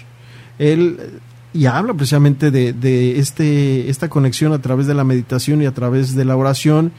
Él 0.58 1.20
y 1.52 1.66
habla 1.66 1.94
precisamente 1.94 2.50
de, 2.50 2.72
de, 2.72 3.20
este, 3.20 3.88
esta 3.88 4.08
conexión 4.08 4.52
a 4.52 4.60
través 4.60 4.88
de 4.88 4.94
la 4.94 5.04
meditación 5.04 5.62
y 5.62 5.66
a 5.66 5.72
través 5.72 6.16
de 6.16 6.24
la 6.24 6.36
oración. 6.36 6.90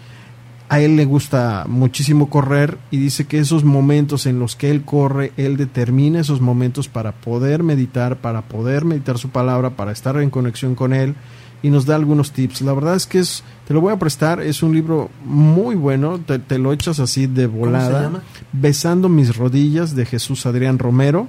A 0.69 0.79
él 0.79 0.95
le 0.95 1.03
gusta 1.03 1.65
muchísimo 1.67 2.29
correr 2.29 2.77
y 2.89 2.99
dice 2.99 3.25
que 3.25 3.39
esos 3.39 3.65
momentos 3.65 4.27
en 4.27 4.39
los 4.39 4.55
que 4.55 4.71
él 4.71 4.83
corre, 4.83 5.33
él 5.35 5.57
determina 5.57 6.21
esos 6.21 6.39
momentos 6.39 6.87
para 6.87 7.11
poder 7.11 7.63
meditar, 7.63 8.15
para 8.15 8.43
poder 8.43 8.85
meditar 8.85 9.17
su 9.17 9.27
palabra, 9.27 9.71
para 9.71 9.91
estar 9.91 10.21
en 10.21 10.29
conexión 10.29 10.73
con 10.73 10.93
él 10.93 11.15
y 11.61 11.69
nos 11.69 11.85
da 11.85 11.95
algunos 11.95 12.31
tips. 12.31 12.61
La 12.61 12.73
verdad 12.73 12.95
es 12.95 13.07
que 13.07 13.19
es, 13.19 13.43
te 13.67 13.73
lo 13.73 13.81
voy 13.81 13.93
a 13.93 13.99
prestar, 13.99 14.41
es 14.41 14.61
un 14.63 14.73
libro 14.73 15.09
muy 15.23 15.75
bueno, 15.75 16.19
te, 16.19 16.59
lo 16.59 16.73
echas 16.73 16.99
así 16.99 17.27
de 17.27 17.47
volada. 17.47 17.85
¿Cómo 17.85 17.97
se 17.97 18.03
llama? 18.03 18.23
Besando 18.51 19.09
mis 19.09 19.35
rodillas 19.35 19.95
de 19.95 20.05
Jesús 20.05 20.45
Adrián 20.45 20.79
Romero. 20.79 21.27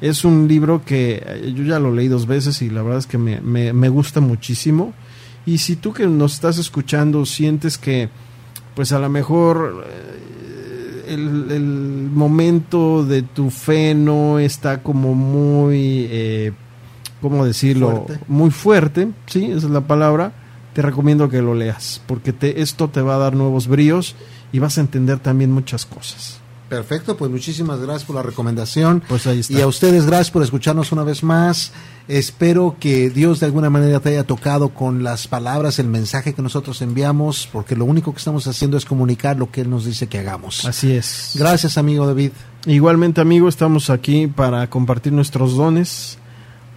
Es 0.00 0.24
un 0.24 0.46
libro 0.46 0.84
que 0.84 1.22
eh, 1.24 1.52
yo 1.56 1.64
ya 1.64 1.80
lo 1.80 1.92
leí 1.92 2.08
dos 2.08 2.26
veces 2.26 2.62
y 2.62 2.70
la 2.70 2.82
verdad 2.82 3.00
es 3.00 3.06
que 3.06 3.18
me, 3.18 3.40
me, 3.40 3.88
gusta 3.88 4.20
muchísimo. 4.20 4.94
Y 5.44 5.58
si 5.58 5.76
tú 5.76 5.92
que 5.92 6.06
nos 6.06 6.34
estás 6.34 6.58
escuchando 6.58 7.26
sientes 7.26 7.78
que 7.78 8.08
pues 8.74 8.92
a 8.92 9.00
lo 9.00 9.08
mejor 9.08 9.84
eh, 9.88 11.14
el, 11.14 11.50
el, 11.50 11.62
momento 12.12 13.04
de 13.04 13.22
tu 13.22 13.50
fe 13.50 13.94
no 13.94 14.38
está 14.38 14.82
como 14.82 15.14
muy 15.14 16.06
eh, 16.10 16.52
¿cómo 17.20 17.44
decirlo? 17.44 18.06
Muy 18.26 18.50
fuerte, 18.50 19.08
sí, 19.26 19.46
esa 19.46 19.66
es 19.66 19.72
la 19.72 19.82
palabra, 19.82 20.32
te 20.72 20.82
recomiendo 20.82 21.28
que 21.28 21.42
lo 21.42 21.54
leas, 21.54 22.00
porque 22.06 22.32
te, 22.32 22.60
esto 22.60 22.88
te 22.88 23.02
va 23.02 23.16
a 23.16 23.18
dar 23.18 23.34
nuevos 23.34 23.66
bríos 23.66 24.16
y 24.52 24.58
vas 24.58 24.78
a 24.78 24.80
entender 24.80 25.18
también 25.18 25.52
muchas 25.52 25.86
cosas. 25.86 26.40
Perfecto, 26.68 27.16
pues 27.16 27.30
muchísimas 27.30 27.80
gracias 27.80 28.04
por 28.04 28.16
la 28.16 28.22
recomendación. 28.22 29.02
Pues 29.08 29.26
ahí 29.26 29.40
está. 29.40 29.54
Y 29.54 29.62
a 29.62 29.66
ustedes 29.66 30.04
gracias 30.04 30.30
por 30.30 30.42
escucharnos 30.42 30.92
una 30.92 31.02
vez 31.02 31.22
más. 31.22 31.72
Espero 32.08 32.76
que 32.78 33.08
Dios 33.08 33.40
de 33.40 33.46
alguna 33.46 33.70
manera 33.70 34.00
te 34.00 34.10
haya 34.10 34.24
tocado 34.24 34.70
con 34.70 35.02
las 35.02 35.28
palabras, 35.28 35.78
el 35.78 35.88
mensaje 35.88 36.34
que 36.34 36.42
nosotros 36.42 36.82
enviamos, 36.82 37.48
porque 37.50 37.74
lo 37.74 37.86
único 37.86 38.12
que 38.12 38.18
estamos 38.18 38.46
haciendo 38.46 38.76
es 38.76 38.84
comunicar 38.84 39.38
lo 39.38 39.50
que 39.50 39.62
Él 39.62 39.70
nos 39.70 39.86
dice 39.86 40.08
que 40.08 40.18
hagamos. 40.18 40.64
Así 40.66 40.92
es. 40.92 41.32
Gracias, 41.36 41.78
amigo 41.78 42.06
David. 42.06 42.32
Igualmente, 42.66 43.20
amigo, 43.20 43.48
estamos 43.48 43.88
aquí 43.88 44.26
para 44.26 44.68
compartir 44.68 45.12
nuestros 45.12 45.56
dones 45.56 46.18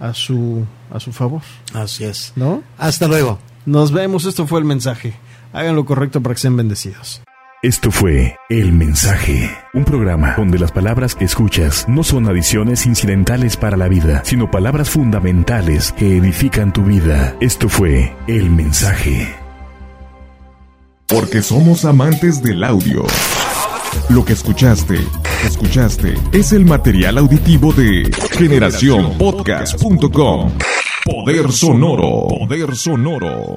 a 0.02 0.12
su, 0.14 0.66
a 0.90 0.98
su 1.00 1.12
favor. 1.12 1.42
Así 1.72 2.04
es. 2.04 2.32
¿No? 2.34 2.62
Hasta 2.76 3.06
luego. 3.06 3.38
Nos 3.64 3.92
vemos, 3.92 4.24
esto 4.24 4.46
fue 4.46 4.58
el 4.58 4.66
mensaje. 4.66 5.14
Hagan 5.52 5.76
lo 5.76 5.84
correcto 5.84 6.20
para 6.20 6.34
que 6.34 6.40
sean 6.40 6.56
bendecidos. 6.56 7.22
Esto 7.62 7.92
fue 7.92 8.36
El 8.48 8.72
Mensaje, 8.72 9.48
un 9.72 9.84
programa 9.84 10.34
donde 10.36 10.58
las 10.58 10.72
palabras 10.72 11.14
que 11.14 11.24
escuchas 11.24 11.88
no 11.88 12.02
son 12.02 12.26
adiciones 12.26 12.86
incidentales 12.86 13.56
para 13.56 13.76
la 13.76 13.86
vida, 13.86 14.22
sino 14.24 14.50
palabras 14.50 14.90
fundamentales 14.90 15.92
que 15.92 16.16
edifican 16.16 16.72
tu 16.72 16.82
vida. 16.82 17.36
Esto 17.40 17.68
fue 17.68 18.16
El 18.26 18.50
Mensaje. 18.50 19.32
Porque 21.06 21.40
somos 21.40 21.84
amantes 21.84 22.42
del 22.42 22.64
audio. 22.64 23.04
Lo 24.10 24.24
que 24.24 24.34
escuchaste, 24.34 24.98
escuchaste, 25.44 26.14
es 26.32 26.52
el 26.52 26.64
material 26.64 27.18
auditivo 27.18 27.72
de 27.72 28.08
generacionpodcast.com. 28.32 30.52
Poder 31.04 31.50
sonoro. 31.52 32.28
Poder 32.28 32.76
sonoro. 32.76 33.56